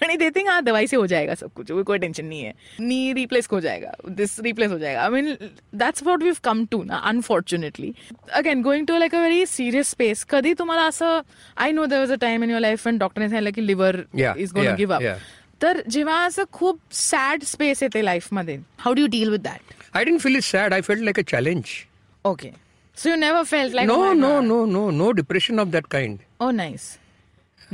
[0.04, 2.54] आणि दे थिंक हाँ दवाई से हो जाएगा सब कुछ कोई टेंशन नहीं है.
[2.80, 5.02] नी रिप्लेस हो जाएगा दिस रिप्लेस हो जाएगा.
[5.02, 5.36] I mean
[5.76, 7.94] that's what we've come to ना unfortunately
[8.34, 11.22] again going to like a very serious space कधी तुम्हाला असं
[11.58, 14.54] I know there was a time in your life पण डॉक्टरने सांगितलं की liver is
[14.56, 15.02] yeah, give up.
[15.62, 20.20] तर जेव्हा असं खूप सॅड स्पेस येते लाईफमध्ये how do deal with that I didn't
[20.22, 21.64] feel it sad I felt like a challenge
[22.26, 22.50] okay
[22.98, 26.50] so you never felt like no no no no no depression of that kind oh
[26.52, 26.90] nice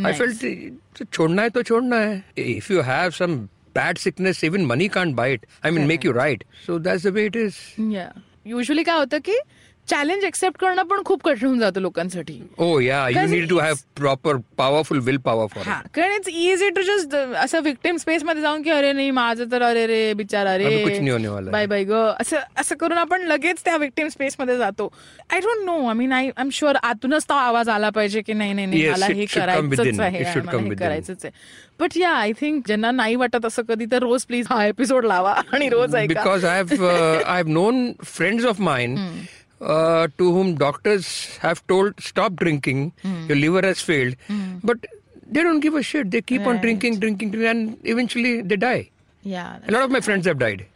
[0.06, 2.24] I felt छोड़ना है तो छोड़ना है.
[2.38, 3.36] If you have some
[3.76, 7.14] bad sickness even money can't buy it I mean make you right so that's the
[7.14, 7.56] way it is
[7.92, 8.12] yeah
[8.48, 9.40] usually क्या होता कि
[9.88, 12.34] challenge accept करणं पण खूप कठीण होऊन जातं लोकांसाठी.
[12.60, 15.90] Oh yeah, you Because need to it's- have proper, powerful willpower for हा it.
[15.96, 19.62] कारण इट्स इझी टू जस्ट असं विक्टिम स्पेस मध्ये जाऊन की अरे नाही माझं तर
[19.62, 21.52] अरे रे बिचारा अभी कुछ नहीं होने रे वाला है.
[21.52, 24.94] बाय बाय ग असं असं करून आपण लगेच त्या विक्टिम स्पेस मध्ये जातो.
[25.34, 28.54] I don't know I mean I am sure आतूनच तो आवाज आला पाहिजे की नाही
[28.54, 30.00] नाही मला हे करायचंच.
[30.00, 30.24] आहे.
[30.24, 30.76] हे.
[30.76, 31.32] करायचंच आहे.
[31.80, 35.34] बट या आय थिंक ज्यांना नाही वाटत असं कधी तर रोज प्लीज हा एपिसोड लावा
[35.54, 38.98] आणि रोज I've uh, I've known friends of mine
[39.61, 44.17] uh, to whom doctors have told stop drinking, your liver has failed,
[44.65, 44.91] but
[45.31, 46.11] they don't give a shit.
[46.11, 46.63] They keep on Right.
[46.63, 48.85] drinking, drinking, drinking, and eventually they die.
[49.25, 50.69] या A lot of my friends have died.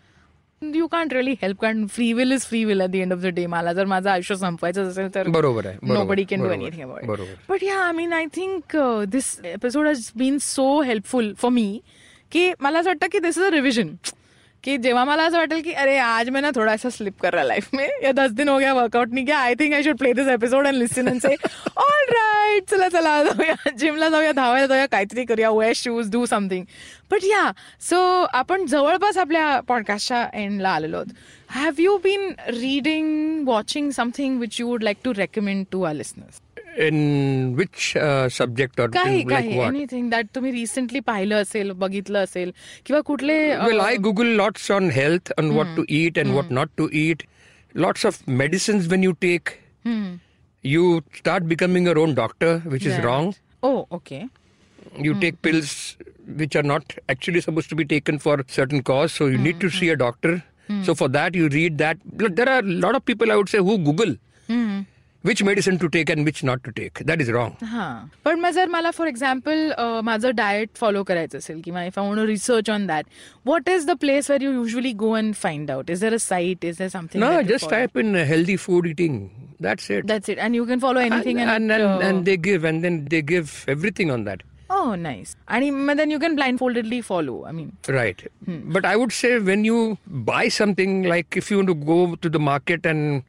[0.63, 3.27] You can't really help कारण free will is free will at the end of the
[3.35, 6.45] day मला जर माझं आयुष्य संपवायचं असेल तर बरोबर आहे, बरोबर, नो बडी कॅन डू
[6.45, 7.35] बरोबर, एनिथिंग अबाउट बरोबर.
[7.49, 8.77] But yeah I mean I think
[9.09, 11.69] this episode has been so helpful for me
[12.33, 13.95] की मला असं वाटतं की दिस इज अ रिव्हिजन
[14.64, 17.44] की जेव्हा मला असं वाटेल की अरे आज मैं ना थोड़ा सा स्लिप कर रहा
[17.44, 17.88] लाइफ में.
[18.04, 19.40] या दस दिन हो गया वर्कआउट नहीं किया.
[19.40, 21.36] I think I should play this episode and listen and say
[21.78, 26.66] all right चला चला जाऊया जिमला जाऊया धावायला जाऊया काहीतरी करूया wear shoes do something
[27.12, 28.02] but yeah so
[28.34, 31.14] आपण जवळपास आपल्या पॉडकास्टच्या एंडला आलेलो आहोत.
[31.50, 36.41] Have you been reading watching something which you would like to recommend to our listeners
[36.85, 39.75] In which uh, subject or काही in, like काही what?
[39.75, 42.51] एनिथिंग दॅट तुम्ही रिसेंटली पाहिलं असेल बघितलं असेल
[42.87, 46.51] किंवा कुठले अ, Well, I Google lots on health, on what to eat and what
[46.59, 47.25] not to eat.
[47.87, 49.55] Lots of medicines when you take.
[50.75, 50.85] You
[51.21, 53.05] start becoming your own doctor, which is Right.
[53.07, 53.33] wrong.
[53.63, 54.21] O okay
[55.09, 55.73] You take pills
[56.43, 59.71] which are not actually supposed to be taken for certain cause, so you need to
[59.81, 60.37] see a doctor.
[60.87, 61.99] So for that, you read that.
[62.23, 64.17] Look, There are a lot of people I would say who Google
[65.25, 67.01] which medicine to take and which not to take.
[67.07, 67.55] That is wrong.
[67.71, 67.87] हा
[68.25, 69.73] पण मग जर मला for example
[70.05, 73.07] माझं diet follow करायचं असेल किंवा if I want research on that
[73.47, 76.65] what is the place where you usually go and find out is there a site
[76.65, 79.19] is there something No, just type in uh, healthy food eating.
[79.65, 80.07] That's it.
[80.07, 83.01] That's it and you can follow anything and, and, and, and they give and then
[83.15, 84.45] they give everything on that.
[84.75, 85.37] Oh, nice.
[85.49, 87.39] आणि मग then you can blindfoldedly follow.
[87.51, 88.23] I mean, Right.
[88.77, 89.81] But I would say when you
[90.31, 93.23] buy something, like if you want to go to the market and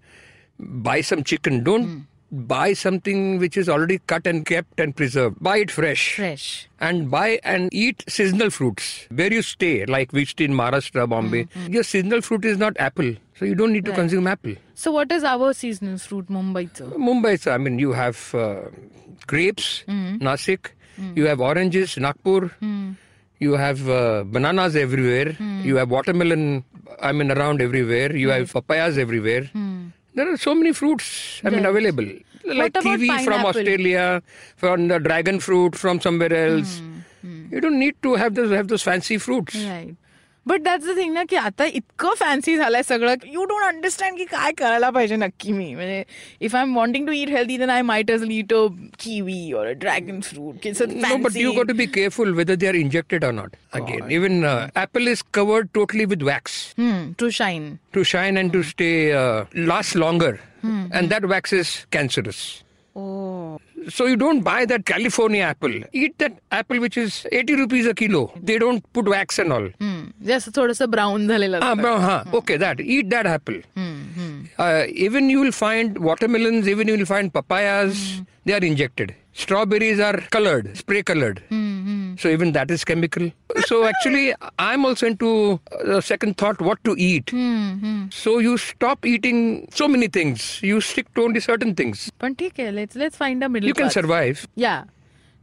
[0.63, 2.01] buy some chicken, don't hmm.
[2.47, 5.37] buy something which is already cut and kept and preserved.
[5.41, 6.15] Buy it fresh.
[6.15, 6.69] fresh.
[6.81, 11.45] And buy and eat seasonal fruits where you stay, like we stay in Maharashtra, Bombay.
[11.45, 11.73] Hmm, hmm.
[11.73, 14.55] Your seasonal fruit is not apple, so you don't need to consume apple.
[14.75, 16.97] So what is our seasonal fruit, Mumbaiचं?
[16.97, 18.63] Mumbai, so, I mean, you have uh,
[19.27, 20.71] grapes, Nasik.
[21.15, 22.51] You have oranges, Nagpur.
[23.39, 25.37] You have uh, bananas everywhere.
[25.63, 26.65] You have watermelon,
[27.01, 28.15] I mean, around everywhere.
[28.15, 29.51] You have papayas everywhere
[30.15, 31.41] there are so many fruits.
[31.45, 31.57] I yes.
[31.57, 32.09] mean, available
[32.45, 33.25] like kiwi pineapple?
[33.25, 34.23] from Australia,
[34.57, 36.81] from the dragon fruit from somewhere else.
[36.81, 37.53] Mm, mm.
[37.53, 39.55] You don't need to have those have those fancy fruits.
[39.57, 39.95] Right.
[40.48, 44.26] But that's the thing ना की आता इतकं fancy झालंय सगळं you don't understand की
[44.26, 46.04] काय करायला पाहिजे नक्की मी म्हणजे
[46.42, 48.66] if I am wanting to eat healthy then I might as eat a
[49.00, 50.56] kiwi or a dragon fruit
[50.88, 53.58] No, but you got to be careful whether they are injected or not.
[53.74, 56.58] Again, even uh, apple is covered totally with wax.
[57.20, 61.30] To shine to shine and to stay uh, last longer and that
[63.96, 67.94] so you don't buy that california apple eat that apple which is 80 rupees a
[68.00, 69.68] kilo they don't put wax and all
[70.28, 71.82] जे असं थोडस brown झालेलं Ah, असतं.
[71.82, 72.38] bro, huh.
[72.40, 72.80] Okay, that.
[72.96, 73.60] Eat that apple.
[73.78, 74.44] Hmm, hmm.
[74.66, 78.02] Uh, even you will find watermelons, even you will find papayas,
[78.46, 79.14] they are injected.
[79.44, 81.42] Strawberries are colored, spray colored.
[82.12, 82.18] Hmm, hmm.
[82.18, 83.30] So even that is chemical.
[83.70, 87.34] So actually, I'm also into uh, second thought what to eat.
[87.34, 88.10] Hmm, hmm.
[88.20, 89.42] So you stop eating
[89.82, 90.50] so many things.
[90.64, 92.12] You stick to only certain things.
[92.22, 94.46] पण ठीक आहे let's let's find a middle You can survive.
[94.58, 94.84] या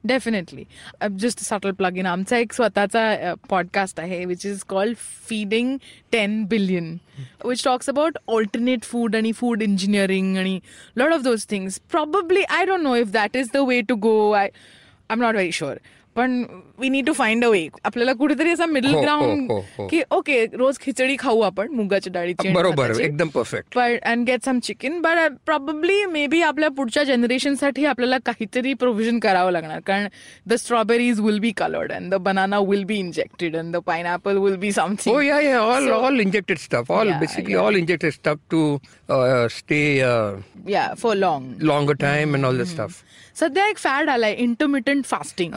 [0.07, 0.65] definitely
[1.03, 4.97] just subtle plug in आमचा एक स्वतःचा podcast आहे which is called
[5.29, 5.77] feeding
[6.13, 6.99] ten billion
[7.47, 10.61] which talks about alternate food आणि food engineering आणि
[10.97, 14.31] lot of those things probably I don't know if that is the way to go
[14.31, 15.79] I I am not very sure
[16.16, 16.44] पण
[16.80, 19.88] we need to find a way आपल्याला कुठेतरी असा middle हो, हो, ground हो, हो.
[19.88, 22.92] की ओके रोज खिचडी खाऊ आपण मुगाच्या डाळीची बरोबर.
[23.00, 28.74] एकदम perfect but and get some chicken but probably maybe आपल्या पुढच्या जनरेशनसाठी आपल्याला काहीतरी
[28.84, 30.08] प्रोव्हिजन करावं लागणार कारण
[30.48, 34.56] the strawberries will be coloured and the banana will be injected and the pineapple will
[34.58, 37.64] be something Oh yeah, yeah, all all injected stuff, all Yeah, basically yeah.
[37.66, 38.64] all injected stuff to
[39.10, 43.02] uh, stay uh, yeah for long longer time and all that stuff.
[43.40, 45.52] सध्या एक fad आलाय intermittent fasting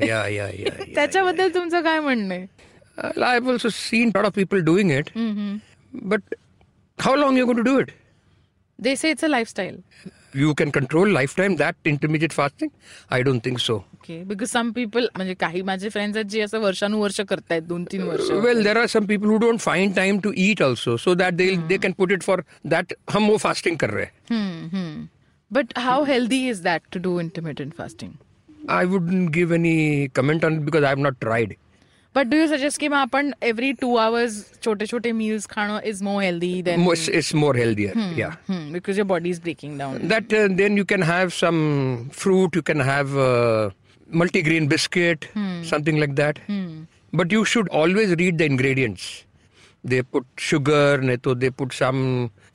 [0.00, 2.46] या yeah या त्याच्याबद्दल तुमचं काय म्हणणं आहे?
[3.24, 5.10] I also seen lot of people doing it
[5.92, 6.34] but
[6.98, 7.90] how long you go to do it
[8.78, 9.78] they say it's a lifestyle
[10.34, 12.70] you can control lifetime that intermediate fasting
[13.12, 16.60] I don't think so okay because some people म्हणजे काही माझे friends आहेत जे असं
[16.60, 18.30] वर्षानुवर्ष करतायत दोन तीन वर्ष.
[18.44, 21.50] Well there are some people who don't find time to eat also so that they
[21.68, 24.06] they can put it for that हम वो फास्टिंग कर रहे
[25.50, 28.12] but how healthy is that to do intermediate fasting
[28.75, 29.77] I wouldn't give any
[30.19, 31.55] comment on it because I have not tried.
[32.15, 36.01] But do you suggest की मग आपण every two hours छोटे छोटे meals खाणं is
[36.03, 37.93] more healthy then Mo- It's, it's more healthier.
[38.19, 38.35] Yeah.
[38.49, 41.59] Because your body is breaking down That uh, then you can have some
[42.21, 42.55] fruit.
[42.59, 43.69] You can have uh,
[44.21, 45.27] multigrain biscuit,
[45.73, 46.39] something like that.
[47.21, 49.03] But you should always read the ingredients.
[49.91, 52.01] They put sugar, neto, they put some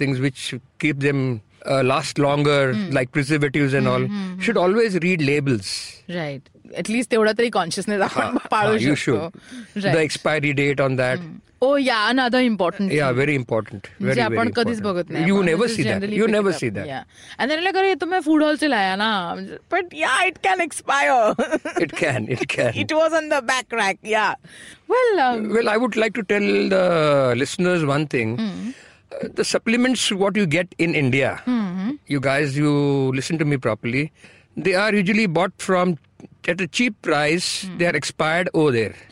[0.03, 0.43] things which
[0.85, 1.23] keep them
[1.67, 4.07] uh, last longer, like preservatives and all.
[4.47, 5.75] Should always read labels.
[6.11, 6.49] Right
[6.79, 9.31] at least तेवढा तरी consciousness आपण पाळू Ah, you शकतो
[9.77, 9.85] should.
[9.93, 11.21] The expiry date on that.
[11.63, 13.89] O yeah another important Yeah, very important.
[13.89, 14.85] Very, म्हणजे very आपण कधीच important.
[14.95, 15.91] बघत नाही You आपण never just see that.
[15.91, 16.61] generally You pick never it up.
[16.63, 16.87] see that.
[16.91, 17.05] Yeah.
[17.39, 19.11] And then like, अरे ये तो मैं फूड हॉल से लाया ना
[19.73, 22.29] but yeah it can expire It can.
[22.39, 22.77] It can.
[22.85, 24.29] It was on the back rack या
[24.91, 25.21] well
[25.57, 26.85] Well, I would like to tell the
[27.45, 28.39] listeners one thing.
[29.19, 31.31] Uh, the supplements, what you get in India,
[32.07, 32.73] you guys, you
[33.21, 34.13] listen to me properly.
[34.57, 35.97] They are usually bought from
[36.49, 37.51] at a cheap price.
[37.79, 38.95] They are expired over there,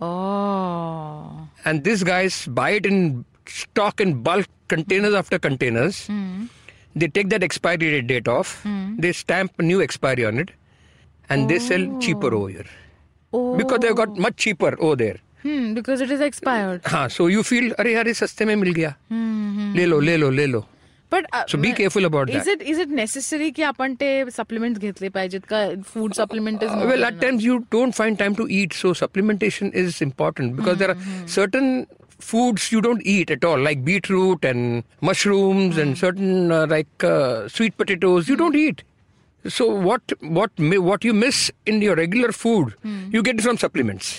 [0.00, 1.48] Oh.
[1.64, 6.08] and these guys buy it in stock in bulk, containers after containers.
[6.94, 8.54] They take that expiry date off.
[8.98, 10.50] They stamp a new expiry on it,
[11.28, 12.70] and they sell cheaper over here
[13.32, 13.56] Oh.
[13.56, 15.18] because they got much cheaper over there.
[15.44, 16.82] Hmm, because it is expired.
[16.94, 18.94] हाँ so you feel अरे यार ये सस्ते में मिल गया
[19.78, 20.60] ले लो ले लो ले लो
[21.12, 22.52] But uh, So be careful about is that.
[22.52, 24.06] it is it necessary की आपण ते
[24.36, 25.58] सप्लिमेंट घेतले पाहिजेत का
[25.88, 29.72] food supplement is Uh, well at times you don't find time to eat so supplementation
[29.82, 30.96] is important because there are
[31.34, 31.68] certain
[32.30, 37.46] foods you don't eat at all like beetroot and mushrooms and certain uh, like uh,
[37.58, 38.82] sweet potatoes you don't eat
[39.58, 41.42] so what what mi- what you miss
[41.74, 42.74] in your regular food
[43.16, 44.10] you get it from supplements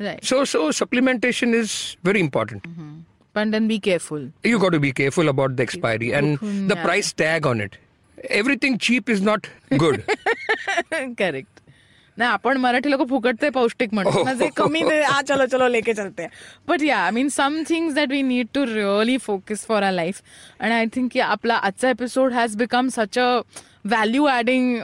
[0.00, 1.74] right so so supplementation is
[2.10, 2.92] very important पण
[3.36, 6.84] then be careful you got to be careful about the expiry and the Yeah.
[6.84, 7.76] price tag on it
[8.30, 10.00] everything cheap is not good
[11.18, 11.48] correct
[12.18, 15.68] नाही आपण मराठी लोक फुकट ते पौष्टिक म्हणतो ना, जे कमी ते आ चलो चलो
[15.68, 16.26] लेके चलते
[16.68, 20.20] but yeah I mean some things that we need to really focus for our life
[20.60, 23.40] आणि आय थिंक की आपला आजचा episode has become such a
[23.85, 24.75] value adding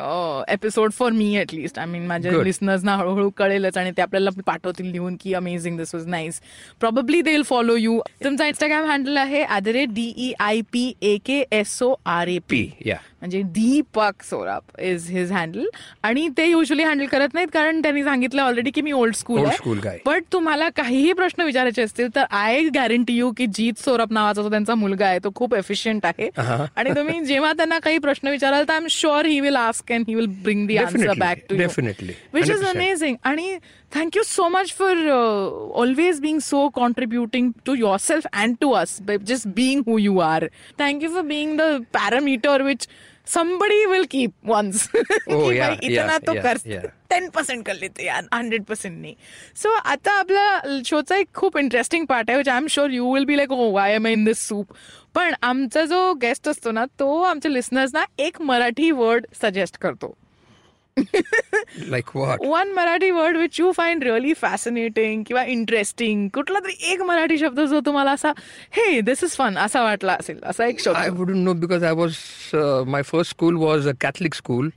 [0.48, 2.44] episode for me at least I mean माझ्या.
[2.44, 6.42] लिस्नर्सना हळूहळू कळेलच आणि ते आपल्याला पाठवतील लिहून की amazing this was nice
[6.80, 10.94] probably they will follow you तुमचा इंस्टाग्राम हँडल आहे at the rate D E I P
[11.02, 12.40] A K S O R A
[12.86, 13.15] yeah.
[13.26, 15.66] म्हणजे Deepak Sorap is his handle
[16.04, 19.98] आणि ते युजली हँडल करत नाहीत कारण त्यांनी सांगितलं ऑलरेडी की मी ओल्ड स्कूल आहे.
[20.06, 24.50] बट तुम्हाला काहीही प्रश्न विचारायचे असतील तर आय गॅरंटी यू की जीत सोराप नावाचा जो
[24.50, 26.30] त्यांचा मुलगा आहे तो खूप एफिशियंट आहे.
[26.76, 30.06] आणि तुम्ही जेव्हा त्यांना काही प्रश्न विचाराल तर I am sure he will ask and
[30.08, 32.14] he will bring the answer back to definitely.
[32.34, 32.76] Which is 100%.
[32.76, 33.58] Amazing आणि
[33.96, 35.10] thank you so much for
[35.76, 40.46] always being so contributing to your self and to us just being who you are
[40.80, 41.62] thank you for being the
[41.94, 42.88] parameter which
[43.26, 44.88] somebody will keep once.
[45.28, 46.58] Oh, yeah, इतना yeah, तो कर.
[47.10, 49.16] Ten percent कर लेते यार hundred percent नाही
[49.56, 53.26] सो आता आपला शोचा एक खूप इंटरेस्टिंग पार्ट आहे which I am sure you will
[53.26, 54.74] be like O Y M in this soup
[55.16, 60.16] पण आमचा जो गेस्ट असतो ना तो आमच्या लिस्नर्सना एक मराठी वर्ड सजेस्ट करतो
[61.89, 62.41] Like what?
[62.45, 67.61] One Marathi word which you find really fascinating किंवा इंटरेस्टिंग कुठला तरी एक मराठी शब्द
[67.71, 68.33] जो तुम्हाला असा
[68.77, 71.93] हे दिस इज फन असा वाटला असेल असा एक I शब्द wouldn't know because I
[72.01, 72.19] was
[72.63, 74.69] uh, my first school was a Catholic school,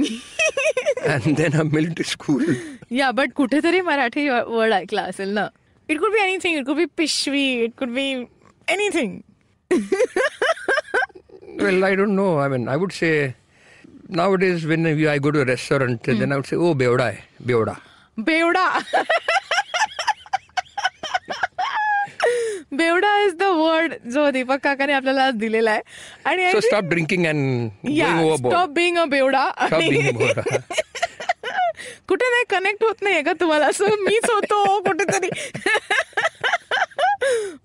[1.13, 2.45] and then a military school.
[2.91, 5.47] या बट कुठेतरी मराठी वर्ड ऐकला असेल ना
[5.89, 8.09] it could be anything it could be पिशवी it could be
[8.77, 9.19] anything
[11.57, 12.39] Well, I don't know.
[12.39, 13.09] I mean, I would say
[14.16, 17.72] now it is when you I go to restaurant now say oh बेवडा आहे बेवडा
[18.18, 18.68] बेवडा
[22.72, 25.80] बेवडा is the word जो दीपक काकाने आपल्याला आज दिलेला आहे.
[26.24, 27.70] आणि stop drinking and
[28.36, 29.44] stop being a बेवडा
[32.08, 33.66] कुठे नाही कनेक्ट होत नाहीये का तुम्हाला?
[33.66, 35.28] असं मीच होतो कुठेतरी.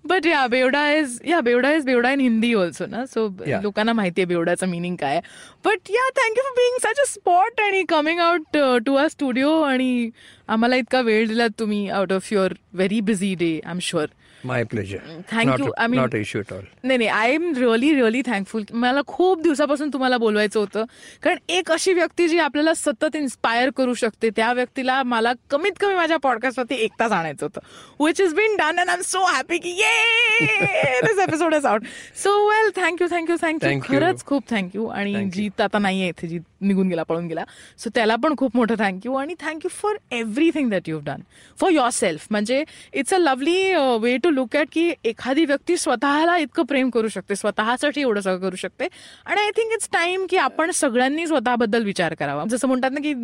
[0.04, 3.04] बट या बेवडा is yeah बेवडा is बेवडा in Hindi also ना?
[3.06, 3.28] सो.
[3.62, 5.20] लोकांना माहितीये बेवडाचं मिनिंग काय
[5.64, 8.56] but yeah thank you for being such a spot आणि coming out
[8.86, 10.10] to a studio आणि
[10.48, 14.06] आम्हाला इतका वेळ दिलात तुम्ही out of your very busy day I am sure
[14.44, 15.00] My pleasure.
[15.26, 15.68] Thank not you.
[15.68, 16.64] A, I mean- not an issue at all.
[16.84, 20.84] नाही नाही I am really really thankful मला खूप दिवसापासून तुम्हाला बोलवायचं होतं
[21.22, 25.94] कारण एक अशी व्यक्ती जी आपल्याला सतत इन्स्पायर करू शकते त्या व्यक्तीला मला कमीत कमी
[25.94, 29.58] माझ्या पॉडकास्टवरती एक तास आणायचं होतं which is been done and I am so happy
[29.58, 31.84] की ये this episode is out
[32.22, 33.94] so well thank you thank you thank you Thank you.
[33.94, 35.24] खरंच खूप थँक्यू आणि.
[35.34, 37.44] जीत आता नाहीये इथे जीत निघून गेला पळून गेला.
[37.78, 41.20] सो त्याला पण खूप मोठं थँक्यू आणि thank you for everything that you done
[41.60, 46.36] for your self म्हणजे it's a lovely way to look at की एखादी व्यक्ती स्वतःला
[46.36, 48.88] इतकं प्रेम करू शकते स्वतःसाठी एवढं सगळं करू शकते.
[49.26, 52.44] आणि आय थिंक इट्स टाइम की आपण सगळ्यांनी स्वतःबद्दल विचार करावा.
[52.50, 53.14] जसं म्हणतात ना की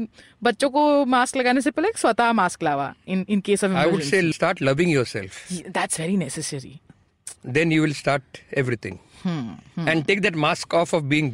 [0.42, 3.70] बच्चों को मास्क लगाने से पहिले स्वतः mask lava in in case of
[4.10, 5.42] say start loving yourself.
[5.74, 6.78] That's very necessary
[7.56, 8.96] Then you will start everything.
[9.22, 11.30] Hmm, And take that mask off of being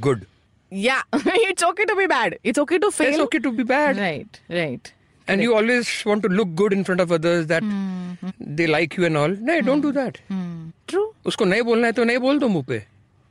[0.71, 0.79] good.
[0.85, 1.03] या
[1.49, 3.97] it's okay to be bad it's okay to It's fail okay to be bad.
[3.99, 4.87] Right right
[5.27, 8.95] And you always want to look good in front of others that Hmm, they like
[8.99, 9.35] you and all.
[9.49, 10.17] No, don't do that.
[10.87, 12.79] True उसको नहीं बोलना है तो नहीं बोल दो मुंह पे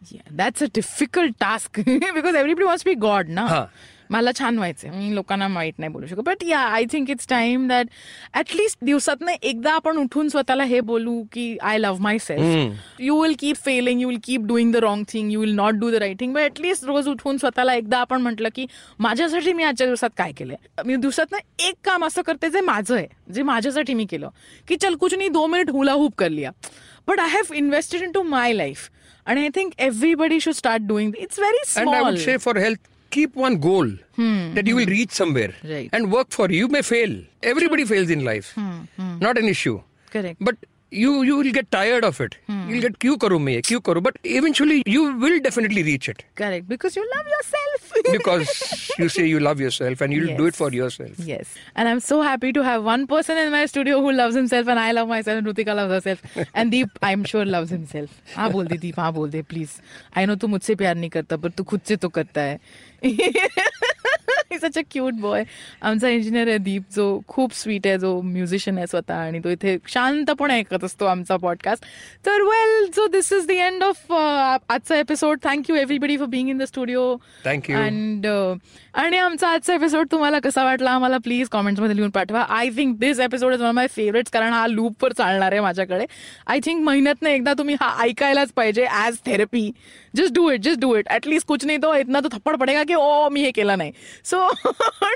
[0.02, 1.80] Yeah, that's a difficult task
[2.18, 3.60] because everybody wants to be God ना हा.
[4.09, 4.91] मला छान व्हायचंय.
[4.91, 6.21] मी लोकांना वाईट नाही बोलू शकत.
[6.25, 7.87] But yeah I think it's time that
[8.33, 13.35] at least दिवसात एकदा आपण उठून स्वतःला हे बोलू की I love my self you will
[13.39, 16.19] keep failing you will keep doing the wrong thing you will not do the right
[16.19, 18.65] thing but at least रोज उठून स्वतःला एकदा आपण म्हटलं की
[18.99, 20.55] माझ्यासाठी मी आजच्या दिवसात काय केलंय?
[20.85, 24.29] मी दिवसात एक काम असं करते जे माझं आहे जे माझ्यासाठी मी केलं.
[24.67, 26.51] की चल कुछ नाही दो मिनिट हुला हुप कर लिया.
[27.07, 28.89] But I have invested in to my life
[29.25, 32.83] आणि I think everybody should start doing it's very small for health,
[33.15, 33.89] keep one goal
[34.19, 34.53] hmm.
[34.55, 35.89] that you will reach somewhere right.
[35.93, 36.47] and work for.
[36.61, 37.13] You may fail.
[37.51, 38.53] Everybody fails in life.
[38.53, 38.79] Hmm.
[38.97, 39.19] Hmm.
[39.25, 39.75] Not an issue.
[40.15, 40.37] Correct.
[40.39, 40.57] But
[40.98, 42.32] you you will get tired of it.
[42.68, 46.24] You'll get क्यों करूँ मैं ये क्यों करूँ but eventually you will definitely reach it
[46.40, 47.92] Correct, because you love yourself.
[48.14, 48.54] because
[49.02, 50.58] you say you love yourself and you'll do it Yes.
[50.62, 51.20] for yourself.
[51.28, 54.66] yes, and I'm so happy to have one person in my studio who loves himself,
[54.74, 56.22] and I love myself, and Rutika loves herself,
[56.54, 58.10] and Deep, I'm sure loves himself.
[58.36, 59.80] हाँ बोल दे दीप हाँ बोल दे please
[60.16, 62.58] I know तू मुझसे प्यार नहीं करता पर तू खुद से तो करता है
[64.57, 65.43] सच अ क्यूट बॉय
[65.81, 69.77] आमचा इंजिनियर आहे दीप जो खूप स्वीट आहे जो म्युझिशियन आहे स्वतः आणि तो इथे
[69.87, 71.85] शांतपणे ऐकत असतो आमचा पॉडकास्ट
[72.25, 76.57] तर well so this is the end of आजचा episode thank you everybody for being in
[76.57, 77.75] the studio you.
[77.75, 78.27] अँड
[78.93, 80.91] आणि आमचा आजचा एपिसोड तुम्हाला कसा वाटला?
[80.91, 82.41] आम्हाला प्लीज कॉमेंट्समध्ये लिहून पाठवा.
[82.41, 86.05] I think this episode is one my favourites कारण हा लूपवर चालणार आहे माझ्याकडे.
[86.47, 89.71] आय थिंक महिन्यातनं एकदा तुम्ही हा ऐकायलाच पाहिजे as therapy
[90.15, 92.93] just do it just do it at least कुछ नाही तो इतना तो थप्पड पडेगा की
[92.95, 93.91] ओ मी हे केलं नाही.
[94.25, 94.47] सो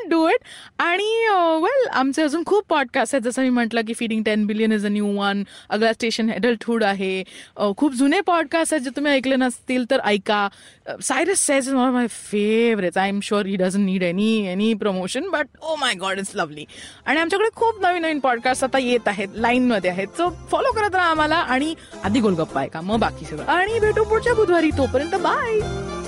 [0.10, 0.44] डू इट
[0.80, 1.10] आणि
[1.64, 3.24] वेल आमचे अजून खूप पॉडकास्ट आहेत.
[3.24, 7.24] जसं मी म्हटलं की feeding ten billion is a new one अगला स्टेशन एडल्टहूड आहे.
[7.78, 10.48] खूप जुने पॉडकास्ट आहेत जे तुम्ही ऐकले नसतील तर ऐका.
[11.04, 15.30] Cyrus says is one my favourite I am sure he doesn't need any any promotion
[15.32, 16.66] but oh my god it's lovely
[17.06, 20.08] आणि आमच्याकडे खूप नवीन नवीन पॉडकास्ट आता येत आहेत लाईनमध्ये आहेत.
[20.18, 21.36] सो फॉलो करत राहा आम्हाला.
[21.36, 21.74] आणि
[22.04, 22.82] आधी गोलगप्पा ऐका.
[22.82, 23.46] मग बाकी सगळं.
[23.46, 24.70] आणि भेटू पुढच्या बुधवारी.
[24.72, 25.99] तो open in the bye.